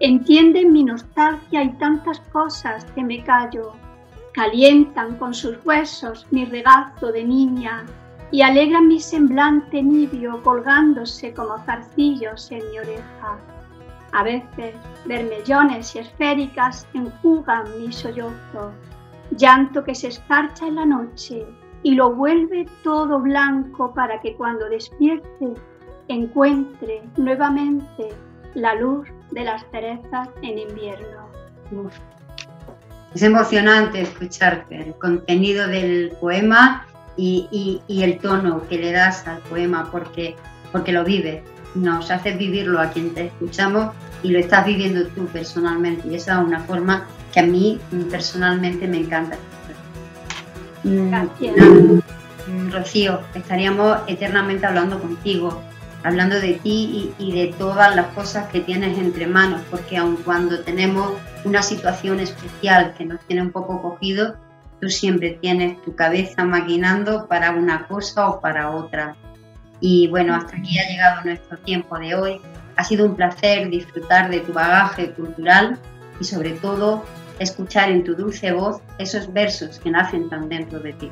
[0.01, 3.73] Entienden mi nostalgia y tantas cosas que me callo.
[4.33, 7.85] Calientan con sus huesos mi regazo de niña
[8.31, 13.39] y alegran mi semblante nibio colgándose como zarcillos en mi oreja.
[14.13, 14.75] A veces,
[15.05, 18.73] vermellones y esféricas enjugan mi sollozo,
[19.33, 21.47] llanto que se escarcha en la noche
[21.83, 25.55] y lo vuelve todo blanco para que cuando despierte
[26.09, 28.09] encuentre nuevamente
[28.55, 31.27] la luz de las cerezas en invierno.
[31.73, 31.93] Uf.
[33.15, 39.27] Es emocionante escucharte el contenido del poema y, y- y el tono que le das
[39.27, 40.37] al poema porque,
[40.71, 41.43] porque lo vives.
[41.75, 46.07] Nos haces vivirlo a quien te escuchamos y lo estás viviendo tú personalmente.
[46.09, 49.37] Y esa es una forma que a mí mm, personalmente me encanta.
[52.71, 55.63] Rocío, estaríamos eternamente hablando contigo,
[56.03, 60.17] hablando de ti y, y de todas las cosas que tienes entre manos, porque aun
[60.17, 61.13] cuando tenemos
[61.45, 64.37] una situación especial que nos tiene un poco cogido,
[64.81, 69.15] tú siempre tienes tu cabeza maquinando para una cosa o para otra.
[69.81, 72.41] Y bueno, hasta aquí ha llegado nuestro tiempo de hoy.
[72.77, 75.79] Ha sido un placer disfrutar de tu bagaje cultural
[76.21, 77.05] y sobre todo
[77.43, 81.11] escuchar en tu dulce voz esos versos que nacen tan dentro de ti.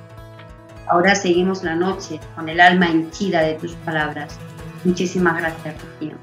[0.89, 4.39] Ahora seguimos la noche con el alma henchida de tus palabras.
[4.85, 6.16] Muchísimas gracias, Rocío.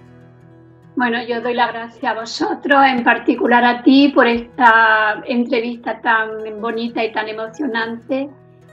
[0.98, 6.60] Bueno, yo doy las gracias a vosotros, en particular a ti, por esta entrevista tan
[6.60, 8.30] bonita y tan emocionante.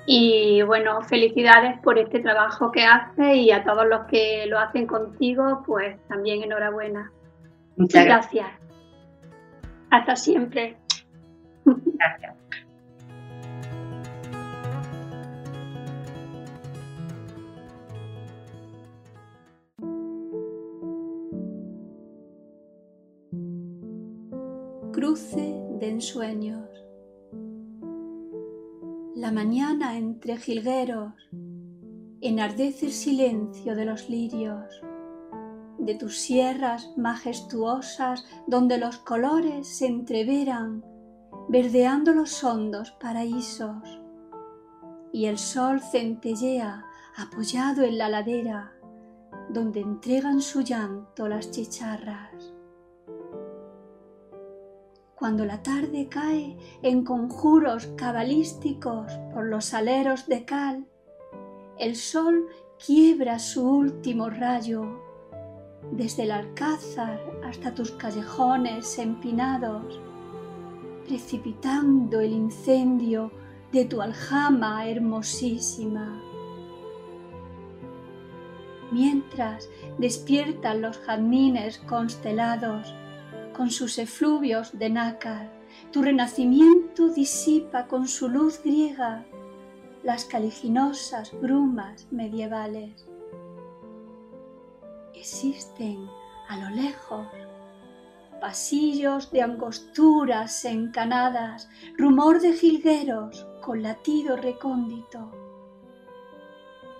[0.06, 4.86] Y bueno, felicidades por este trabajo que haces y a todos los que lo hacen
[4.86, 7.12] contigo, pues también enhorabuena.
[7.76, 8.46] Muchas gracias.
[9.90, 10.76] Hasta siempre.
[24.92, 26.68] Cruce de ensueños.
[29.16, 31.14] La mañana entre jilgueros
[32.20, 34.82] enardece el silencio de los lirios,
[35.78, 40.84] de tus sierras majestuosas donde los colores se entreveran,
[41.48, 44.00] verdeando los hondos paraísos,
[45.12, 46.84] y el sol centellea
[47.16, 48.72] apoyado en la ladera
[49.48, 52.52] donde entregan su llanto las chicharras.
[55.14, 60.86] Cuando la tarde cae en conjuros cabalísticos por los aleros de cal,
[61.78, 62.46] el sol
[62.84, 65.00] quiebra su último rayo
[65.92, 70.00] desde el alcázar hasta tus callejones empinados,
[71.06, 73.30] precipitando el incendio
[73.72, 76.20] de tu aljama hermosísima.
[78.90, 82.94] Mientras despiertan los jazmines constelados,
[83.54, 85.50] con sus efluvios de nácar.
[85.92, 89.24] Tu renacimiento disipa con su luz griega
[90.02, 93.06] las caliginosas brumas medievales.
[95.14, 96.06] Existen
[96.48, 97.26] a lo lejos
[98.40, 105.30] pasillos de angosturas encanadas, rumor de jilgueros con latido recóndito.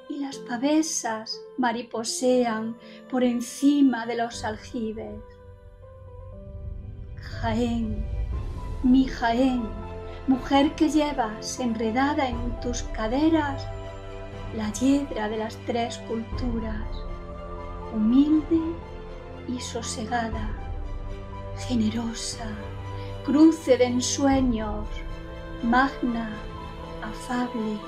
[0.09, 2.77] Y las pavesas mariposean
[3.11, 5.23] por encima de los aljibes.
[7.17, 8.07] Jaén,
[8.83, 9.63] mi Jaén,
[10.27, 13.67] mujer que llevas enredada en tus caderas
[14.57, 16.87] la hiedra de las tres culturas,
[17.93, 18.61] humilde
[19.49, 20.64] y sosegada,
[21.59, 22.49] generosa,
[23.25, 24.87] cruce de ensueños,
[25.63, 26.37] magna,
[27.03, 27.79] afable,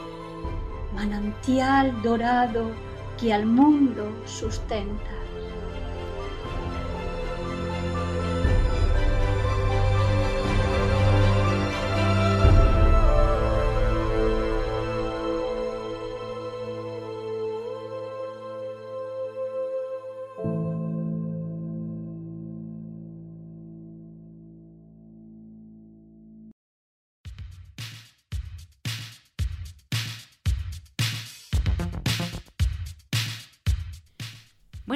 [0.94, 2.70] manantial dorado
[3.18, 5.15] que al mundo sustenta.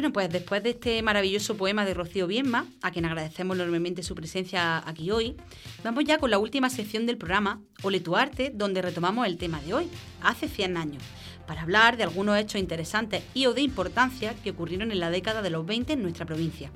[0.00, 4.14] Bueno, pues después de este maravilloso poema de Rocío Bienma, a quien agradecemos enormemente su
[4.14, 5.36] presencia aquí hoy,
[5.84, 9.60] vamos ya con la última sección del programa, Ole tu arte, donde retomamos el tema
[9.60, 9.90] de hoy,
[10.22, 11.02] hace 100 años,
[11.46, 15.42] para hablar de algunos hechos interesantes y o de importancia que ocurrieron en la década
[15.42, 16.70] de los 20 en nuestra provincia.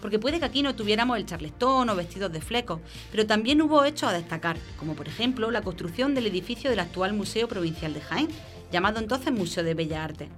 [0.00, 2.80] Porque puede que aquí no tuviéramos el charlestón o vestidos de flecos,
[3.10, 7.12] pero también hubo hechos a destacar, como por ejemplo la construcción del edificio del actual
[7.12, 8.28] Museo Provincial de Jaén,
[8.72, 10.28] llamado entonces Museo de Bellas Artes.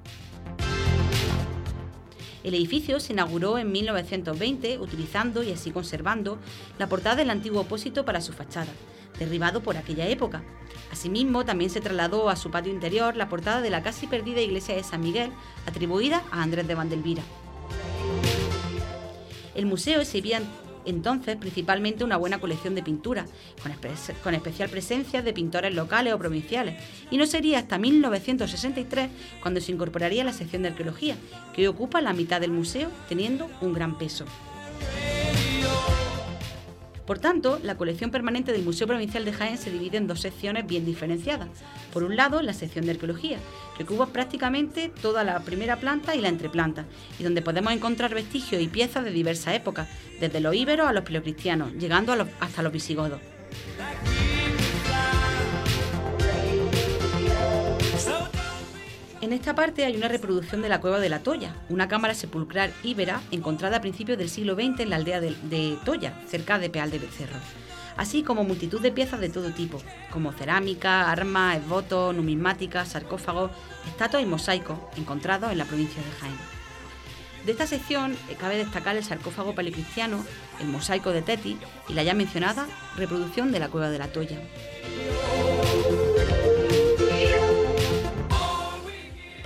[2.45, 6.39] El edificio se inauguró en 1920 utilizando y así conservando
[6.79, 8.71] la portada del antiguo opósito para su fachada,
[9.19, 10.43] derribado por aquella época.
[10.93, 14.77] Asimismo, también se trasladó a su patio interior la portada de la casi perdida iglesia
[14.77, 15.31] de San Miguel,
[15.67, 17.23] atribuida a Andrés de Vandelvira.
[19.55, 20.43] El museo exhibía
[20.85, 23.31] entonces principalmente una buena colección de pinturas,
[23.63, 23.73] con,
[24.23, 29.11] con especial presencia de pintores locales o provinciales, y no sería hasta 1963
[29.41, 31.17] cuando se incorporaría la sección de arqueología,
[31.55, 34.25] que hoy ocupa la mitad del museo, teniendo un gran peso.
[37.07, 40.67] Por tanto, la colección permanente del Museo Provincial de Jaén se divide en dos secciones
[40.67, 41.49] bien diferenciadas.
[41.93, 43.39] Por un lado, la sección de arqueología,
[43.77, 46.87] que ocupa prácticamente toda la primera planta y la entreplanta,
[47.19, 49.89] y donde podemos encontrar vestigios y piezas de diversas épocas,
[50.19, 53.21] desde los íberos a los paleocristianos, llegando hasta los visigodos.
[59.25, 62.75] En esta parte hay una reproducción de la cueva de la Toya, una cámara sepulcral
[62.83, 66.91] íbera encontrada a principios del siglo XX en la aldea de, Toya, cerca de Peal
[66.91, 67.39] de Becerro,
[67.97, 73.51] así como multitud de piezas de todo tipo, como cerámica, armas, esbotos, numismáticas, sarcófagos,
[73.87, 76.37] estatuas y mosaicos encontrados en la provincia de Jaén.
[77.47, 80.23] De esta sección eh, cabe destacar el sarcófago paleocristiano,
[80.61, 81.57] el mosaico de Teti
[81.89, 84.39] y la ya mencionada reproducción de la cueva de la Toya.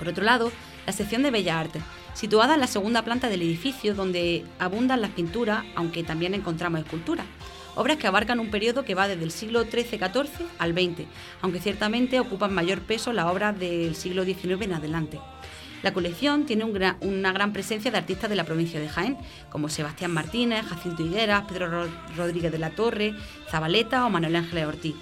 [0.09, 0.51] Por otro lado,
[0.87, 1.83] la sección de Bellas Artes,
[2.15, 7.27] situada en la segunda planta del edificio donde abundan las pinturas, aunque también encontramos esculturas.
[7.75, 11.03] Obras que abarcan un periodo que va desde el siglo XIII-XIV al XX,
[11.43, 15.21] aunque ciertamente ocupan mayor peso las obras del siglo XIX en adelante.
[15.83, 19.19] La colección tiene una gran presencia de artistas de la provincia de Jaén,
[19.51, 23.15] como Sebastián Martínez, Jacinto Higueras, Pedro Ro- Rodríguez de la Torre,
[23.51, 24.95] Zabaleta o Manuel Ángeles Ortiz,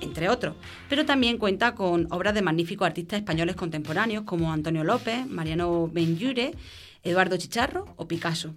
[0.00, 0.56] entre otros.
[0.88, 6.52] Pero también cuenta con obras de magníficos artistas españoles contemporáneos como Antonio López, Mariano Benlliure,
[7.02, 8.54] Eduardo Chicharro o Picasso.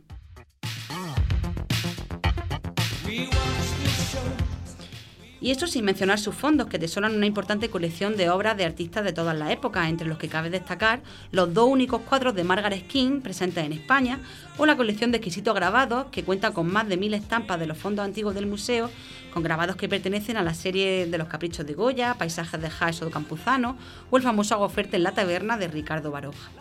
[5.43, 9.03] Y esto sin mencionar sus fondos, que tesoran una importante colección de obras de artistas
[9.03, 11.01] de todas las épocas, entre los que cabe destacar
[11.33, 14.21] los dos únicos cuadros de Margaret King presentes en España,
[14.57, 17.77] o la colección de exquisitos grabados, que cuenta con más de mil estampas de los
[17.77, 18.89] fondos antiguos del museo,
[19.33, 23.11] con grabados que pertenecen a la serie de los caprichos de Goya, paisajes de Jaeso
[23.11, 23.75] Campuzano,
[24.11, 26.51] o el famoso Agoferte en la taberna de Ricardo Baroja,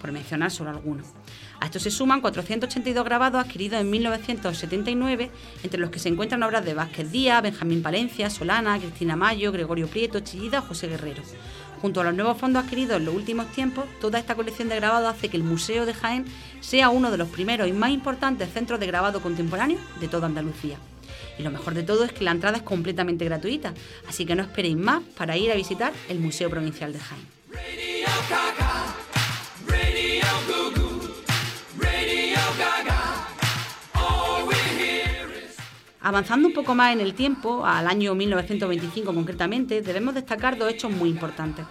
[0.00, 1.08] por mencionar solo algunos.
[1.60, 5.30] A esto se suman 482 grabados adquiridos en 1979,
[5.62, 9.86] entre los que se encuentran obras de Vázquez Díaz, Benjamín Palencia, Solana, Cristina Mayo, Gregorio
[9.86, 11.22] Prieto, Chillida o José Guerrero.
[11.80, 15.14] Junto a los nuevos fondos adquiridos en los últimos tiempos, toda esta colección de grabados
[15.14, 16.24] hace que el Museo de Jaén
[16.60, 20.78] sea uno de los primeros y más importantes centros de grabado contemporáneo de toda Andalucía.
[21.38, 23.74] Y lo mejor de todo es que la entrada es completamente gratuita,
[24.08, 27.34] así que no esperéis más para ir a visitar el Museo Provincial de Jaén.
[36.04, 40.92] Avanzando un poco más en el tiempo, al año 1925 concretamente, debemos destacar dos hechos
[40.92, 41.64] muy importantes.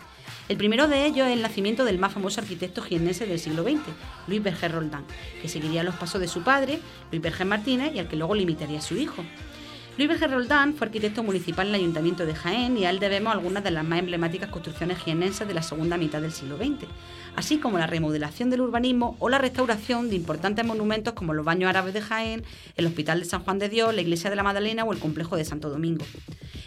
[0.50, 3.82] El primero de ellos es el nacimiento del más famoso arquitecto jiennense del siglo XX,
[4.28, 5.06] Luis Berger Roldán,
[5.40, 6.80] que seguiría los pasos de su padre,
[7.12, 9.24] Luis Berger Martínez, y al que luego le imitaría su hijo.
[9.96, 13.32] Luis Berger Roldán fue arquitecto municipal en el Ayuntamiento de Jaén y a él debemos
[13.32, 16.88] algunas de las más emblemáticas construcciones jiennenses de la segunda mitad del siglo XX,
[17.36, 21.70] así como la remodelación del urbanismo o la restauración de importantes monumentos como los baños
[21.70, 22.44] árabes de Jaén,
[22.76, 25.38] el Hospital de San Juan de Dios, la Iglesia de la Magdalena o el Complejo
[25.38, 26.06] de Santo Domingo.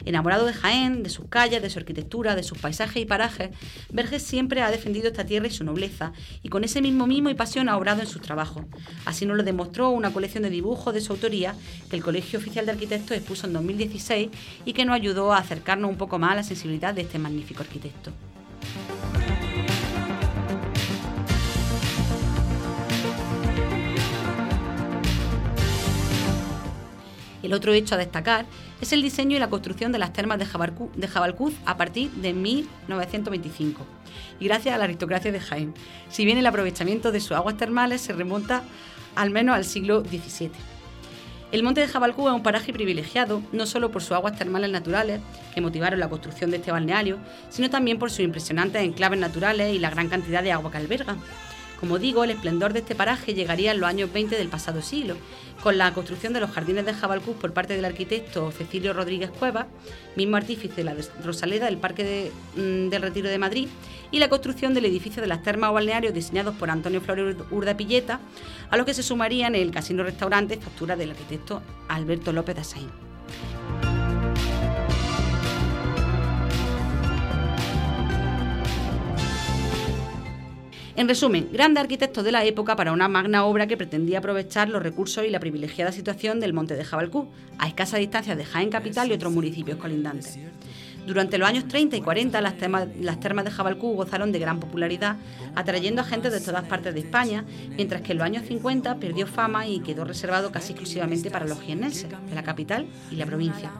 [0.05, 3.51] Enamorado de Jaén, de sus calles, de su arquitectura, de sus paisajes y parajes,
[3.91, 6.13] Verges siempre ha defendido esta tierra y su nobleza,
[6.45, 8.65] y con ese mismo mimo y pasión ha obrado en sus trabajos.
[9.05, 11.57] Así nos lo demostró una colección de dibujos de su autoría
[11.91, 14.29] que el Colegio Oficial de Arquitectos expuso en 2016
[14.65, 17.63] y que nos ayudó a acercarnos un poco más a la sensibilidad de este magnífico
[17.63, 18.13] arquitecto.
[27.47, 28.45] El otro hecho a destacar
[28.81, 30.47] es el diseño y la construcción de las termas de
[31.09, 33.87] Jabalcuz a partir de 1925,
[34.41, 35.73] y gracias a la aristocracia de Jaén,
[36.09, 38.65] si bien el aprovechamiento de sus aguas termales se remonta
[39.15, 40.76] al menos al siglo XVII.
[41.53, 45.21] El monte de Jabalcú es un paraje privilegiado, no solo por sus aguas termales naturales,
[45.55, 47.19] que motivaron la construcción de este balneario,
[47.51, 51.17] sino también por sus impresionantes enclaves naturales y la gran cantidad de agua que alberga.
[51.79, 55.17] Como digo, el esplendor de este paraje llegaría en los años 20 del pasado siglo,
[55.63, 59.67] con la construcción de los jardines de Jabalcuz por parte del arquitecto Cecilio Rodríguez Cuevas,
[60.17, 63.69] mismo artífice de la Rosaleda del Parque de- mm, del Retiro de Madrid,
[64.11, 67.77] y la construcción del edificio de las termas o balnearios diseñados por Antonio Flores Urda
[67.77, 68.21] Pilleta,
[68.71, 72.91] a los que se sumarían el casino-restaurante factura del arquitecto Alberto López de Asaín.
[80.97, 84.83] En resumen, grandes arquitectos de la época para una magna obra que pretendía aprovechar los
[84.83, 87.29] recursos y la privilegiada situación del monte de Jabalcú,
[87.59, 90.39] a escasa distancia de Jaén Capital y otros municipios colindantes.
[91.07, 94.59] Durante los años 30 y 40 las, termas- las termas de Jabalcú gozaron de gran
[94.59, 95.17] popularidad,
[95.55, 97.45] atrayendo a gente de todas partes de España,
[97.77, 101.61] mientras que en los años 50 perdió fama y quedó reservado casi exclusivamente para los
[101.61, 103.71] jiennenses, de la capital y la provincia.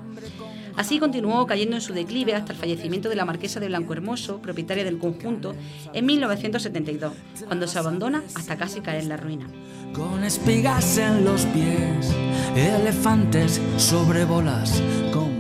[0.77, 4.41] Así continuó cayendo en su declive hasta el fallecimiento de la marquesa de Blanco Hermoso,
[4.41, 5.55] propietaria del conjunto,
[5.93, 7.13] en 1972,
[7.47, 9.47] cuando se abandona hasta casi caer en la ruina.
[9.95, 12.15] Con espigas en los pies,
[12.55, 14.81] elefantes sobre bolas,
[15.13, 15.36] con.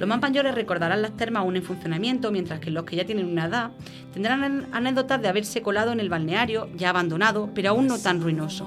[0.00, 3.26] Los más mayores recordarán las termas aún en funcionamiento, mientras que los que ya tienen
[3.26, 3.70] una edad
[4.14, 8.22] tendrán an- anécdotas de haberse colado en el balneario, ya abandonado, pero aún no tan
[8.22, 8.66] ruinoso.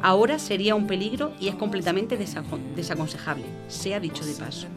[0.00, 4.68] Ahora sería un peligro y es completamente desaco- desaconsejable, sea dicho de paso.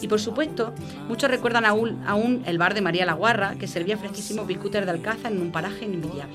[0.00, 0.72] Y por supuesto,
[1.06, 4.90] muchos recuerdan aún, aún el bar de María la Guarra, que servía fresquísimos biscuites de
[4.90, 6.32] alcázar en un paraje inenvidiable.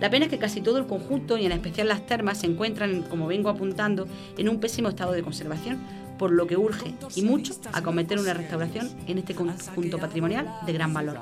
[0.00, 3.02] La pena es que casi todo el conjunto, y en especial las termas, se encuentran,
[3.02, 4.06] como vengo apuntando,
[4.38, 5.78] en un pésimo estado de conservación,
[6.18, 10.92] por lo que urge, y mucho, acometer una restauración en este conjunto patrimonial de gran
[10.92, 11.18] valor.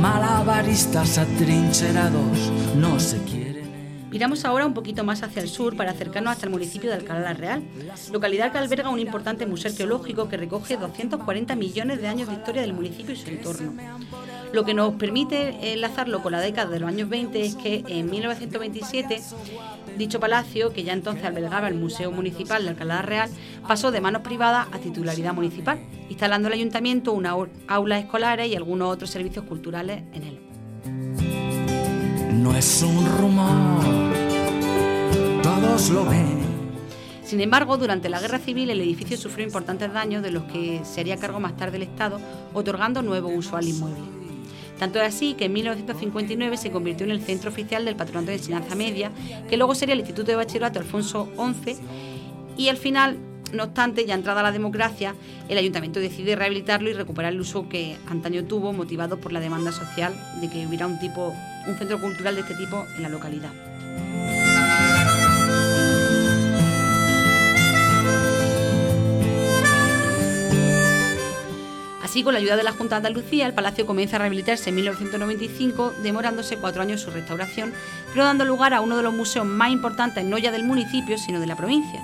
[0.00, 3.57] Malabaristas atrincherados no se quieren.
[4.10, 7.20] Miramos ahora un poquito más hacia el sur para acercarnos hasta el municipio de Alcalá
[7.20, 7.62] la Real,
[8.10, 12.62] localidad que alberga un importante museo arqueológico que recoge 240 millones de años de historia
[12.62, 13.74] del municipio y su entorno.
[14.52, 18.10] Lo que nos permite enlazarlo con la década de los años 20 es que en
[18.10, 19.20] 1927
[19.98, 23.30] dicho palacio, que ya entonces albergaba el Museo Municipal de Alcalá la Real,
[23.66, 25.78] pasó de manos privadas a titularidad municipal,
[26.08, 27.36] instalando el ayuntamiento una
[27.66, 31.27] aulas escolares y algunos otros servicios culturales en él.
[32.48, 33.82] No es un rumor,
[35.42, 36.38] todos lo ven.
[37.22, 41.02] Sin embargo, durante la Guerra Civil el edificio sufrió importantes daños de los que se
[41.02, 42.18] haría cargo más tarde el Estado,
[42.54, 44.00] otorgando nuevo uso al inmueble.
[44.78, 48.38] Tanto es así que en 1959 se convirtió en el centro oficial del Patronato de
[48.38, 49.12] Enseñanza Media,
[49.50, 51.76] que luego sería el Instituto de Bachillerato Alfonso XI,
[52.56, 53.18] y al final,
[53.52, 55.14] no obstante, ya entrada la democracia,
[55.50, 59.70] el ayuntamiento decide rehabilitarlo y recuperar el uso que antaño tuvo, motivado por la demanda
[59.70, 61.34] social de que hubiera un tipo,
[61.68, 63.50] un centro cultural de este tipo en la localidad.
[72.02, 74.76] Así, con la ayuda de la Junta de Andalucía, el palacio comienza a rehabilitarse en
[74.76, 77.74] 1995, demorándose cuatro años su restauración,
[78.12, 81.38] pero dando lugar a uno de los museos más importantes no ya del municipio, sino
[81.38, 82.00] de la provincia.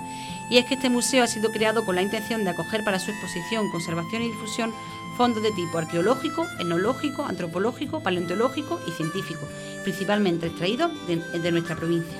[0.51, 3.09] Y es que este museo ha sido creado con la intención de acoger para su
[3.09, 4.71] exposición, conservación y difusión
[5.15, 9.47] fondos de tipo arqueológico, etnológico, antropológico, paleontológico y científico,
[9.83, 12.17] principalmente extraídos de, nuestra provincia.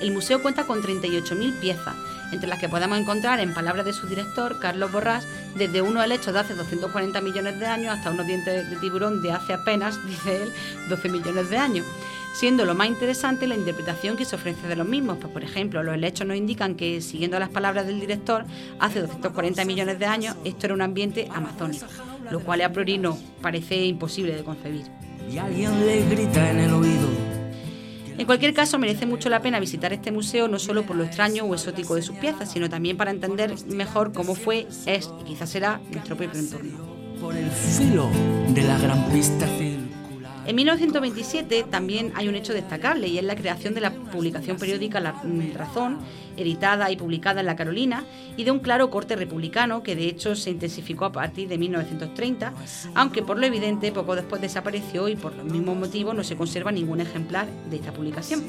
[0.00, 1.94] El museo cuenta con 38.000 piezas,
[2.32, 6.34] entre las que podemos encontrar, en palabras de su director, Carlos Borrás, desde unos helechos
[6.34, 10.42] de hace 240 millones de años hasta unos dientes de tiburón de hace apenas, dice
[10.42, 10.52] él,
[10.88, 11.86] 12 millones de años.
[12.34, 15.18] Siendo lo más interesante la interpretación que se ofrece de los mismos.
[15.20, 18.44] Pues, por ejemplo, los helechos nos indican que, siguiendo las palabras del director,
[18.80, 21.86] hace 240 millones de años esto era un ambiente amazónico,
[22.32, 24.82] lo cual a priori no parece imposible de concebir.
[25.30, 27.08] Y alguien le grita en el oído.
[28.18, 31.44] En cualquier caso, merece mucho la pena visitar este museo no solo por lo extraño
[31.44, 35.50] o exótico de sus piezas, sino también para entender mejor cómo fue, es y quizás
[35.50, 36.94] será nuestro propio entorno.
[37.20, 38.10] Por el filo
[38.48, 39.46] de la gran pista.
[40.46, 45.00] En 1927 también hay un hecho destacable y es la creación de la publicación periódica
[45.00, 45.14] La
[45.54, 45.98] Razón,
[46.36, 48.04] editada y publicada en La Carolina,
[48.36, 52.52] y de un claro corte republicano que de hecho se intensificó a partir de 1930,
[52.94, 56.70] aunque por lo evidente poco después desapareció y por los mismos motivos no se conserva
[56.72, 58.42] ningún ejemplar de esta publicación.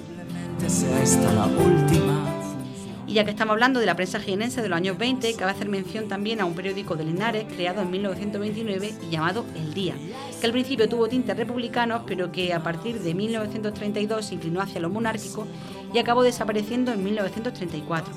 [3.07, 5.69] Y ya que estamos hablando de la prensa jienense de los años 20, cabe hacer
[5.69, 9.93] mención también a un periódico de Linares creado en 1929 y llamado El Día,
[10.39, 14.81] que al principio tuvo tintes republicanos, pero que a partir de 1932 se inclinó hacia
[14.81, 15.45] lo monárquico
[15.93, 18.11] y acabó desapareciendo en 1934.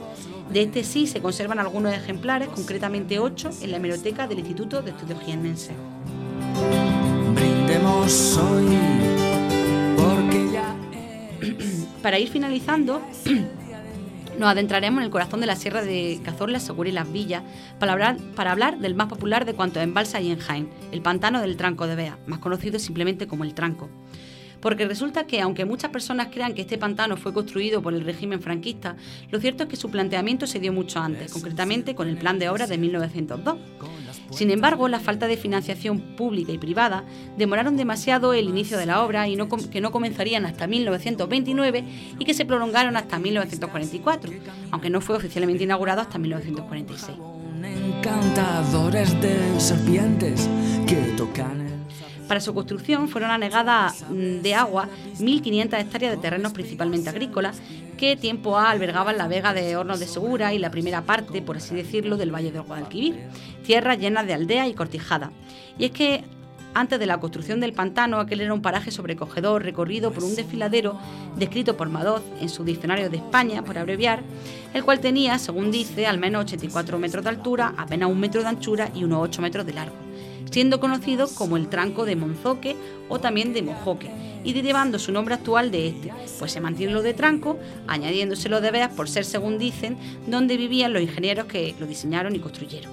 [0.50, 4.92] De este sí se conservan algunos ejemplares, concretamente 8, en la hemeroteca del Instituto de
[4.92, 5.76] Estudios Jienenses.
[7.34, 8.78] Brindemos hoy,
[9.96, 10.74] porque ya
[12.02, 13.02] Para ir finalizando,
[14.38, 17.42] nos adentraremos en el corazón de la sierra de Cazorla, Segura y Las Villas
[17.78, 17.92] para
[18.52, 21.86] hablar, del más popular de cuantos en Balsa y en Jaén, el pantano del Tranco
[21.86, 23.88] de Bea, más conocido simplemente como el Tranco.
[24.60, 28.40] Porque resulta que, aunque muchas personas crean que este pantano fue construido por el régimen
[28.40, 28.96] franquista,
[29.30, 32.48] lo cierto es que su planteamiento se dio mucho antes, concretamente con el Plan de
[32.48, 33.56] Obras de 1902.
[34.30, 37.04] Sin embargo, la falta de financiación pública y privada
[37.36, 41.84] demoraron demasiado el inicio de la obra y no que no comenzarían hasta 1929
[42.18, 44.32] y que se prolongaron hasta 1944,
[44.70, 47.18] aunque no fue oficialmente inaugurado hasta 1946.
[47.64, 50.48] encantadores de serpientes
[50.86, 51.67] que tocan el
[52.28, 54.88] Para su construcción fueron anegadas mm, de agua
[55.18, 57.60] 1.500 hectáreas de terrenos principalmente agrícolas
[57.96, 61.56] que tiempo A albergaban la vega de Hornos de Segura y la primera parte, por
[61.56, 63.16] así decirlo, del Valle del Guadalquivir,
[63.64, 65.30] tierras llenas de aldeas y cortijadas.
[65.78, 66.22] Y es que
[66.74, 70.98] antes de la construcción del pantano, aquel era un paraje sobrecogedor recorrido por un desfiladero
[71.36, 74.22] descrito por Madoz en su Diccionario de España, por abreviar,
[74.74, 78.48] el cual tenía, según dice, al menos 84 metros de altura, apenas un metro de
[78.48, 80.07] anchura y unos 8 metros de largo
[80.50, 82.76] siendo conocido como el tranco de Monzoque
[83.08, 84.10] o también de Mojoque,
[84.44, 88.70] y derivando su nombre actual de este, pues se mantiene lo de tranco, añadiéndoselo de
[88.70, 89.96] veas por ser, según dicen,
[90.26, 92.92] donde vivían los ingenieros que lo diseñaron y construyeron.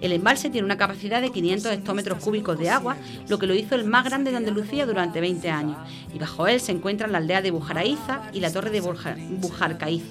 [0.00, 2.96] El embalse tiene una capacidad de 500 hectómetros cúbicos de agua,
[3.26, 5.78] lo que lo hizo el más grande de Andalucía durante 20 años.
[6.14, 10.02] Y bajo él se encuentran la aldea de Bujaraíza y la torre de Bujar- Bujarcaíz,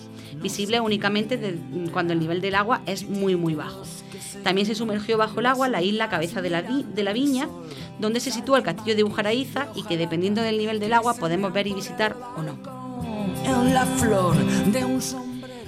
[0.42, 1.58] visible únicamente de-
[1.92, 3.84] cuando el nivel del agua es muy muy bajo.
[4.44, 7.48] También se sumergió bajo el agua la isla Cabeza de la, Vi- de la Viña,
[8.00, 11.54] donde se sitúa el castillo de Bujaraíza y que dependiendo del nivel del agua podemos
[11.54, 12.58] ver y visitar o no.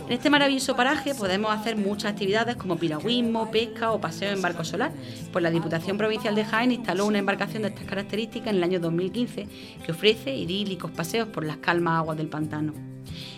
[0.07, 4.63] En este maravilloso paraje podemos hacer muchas actividades como piragüismo, pesca o paseo en barco
[4.63, 4.91] solar,
[5.31, 8.79] pues la Diputación Provincial de Jaén instaló una embarcación de estas características en el año
[8.79, 9.47] 2015
[9.83, 12.73] que ofrece idílicos paseos por las calmas aguas del pantano.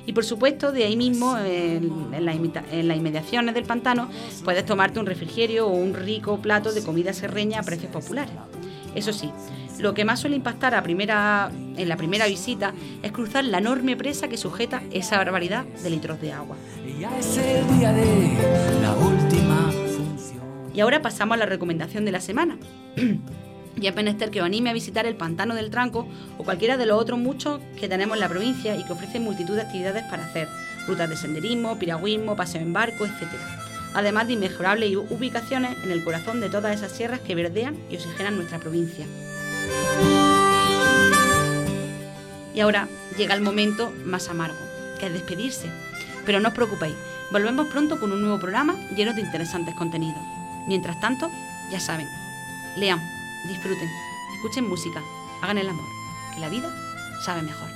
[0.05, 4.09] Y por supuesto, de ahí mismo, en, en las imita- en las inmediaciones del pantano,
[4.43, 8.33] puedes tomarte un refrigerio o un rico plato de comida serreña a precios populares.
[8.95, 9.29] Eso sí,
[9.79, 12.73] lo que más suele impactar a primera, en la primera visita
[13.03, 16.55] es cruzar la enorme presa que sujeta esa barbaridad de litros de agua.
[20.73, 22.57] Y ahora pasamos a la recomendación de la semana.
[23.79, 26.85] y es menester que os anime a visitar el Pantano del Tranco o cualquiera de
[26.85, 30.25] los otros muchos que tenemos en la provincia y que ofrecen multitud de actividades para
[30.25, 30.47] hacer,
[30.87, 33.27] rutas de senderismo, piragüismo, paseo en barco, etc.
[33.93, 38.35] Además de inmejorables ubicaciones en el corazón de todas esas sierras que verdean y oxigenan
[38.35, 39.05] nuestra provincia.
[42.53, 42.87] Y ahora
[43.17, 44.57] llega el momento más amargo,
[44.99, 45.69] que es despedirse.
[46.25, 46.95] Pero no os preocupéis,
[47.31, 50.21] volvemos pronto con un nuevo programa lleno de interesantes contenidos.
[50.67, 51.29] Mientras tanto,
[51.71, 52.07] ya saben,
[52.75, 52.99] lean,
[53.47, 53.89] disfruten,
[54.35, 55.01] escuchen música,
[55.41, 55.85] hagan el amor,
[56.33, 56.69] que la vida
[57.23, 57.66] sabe mejor.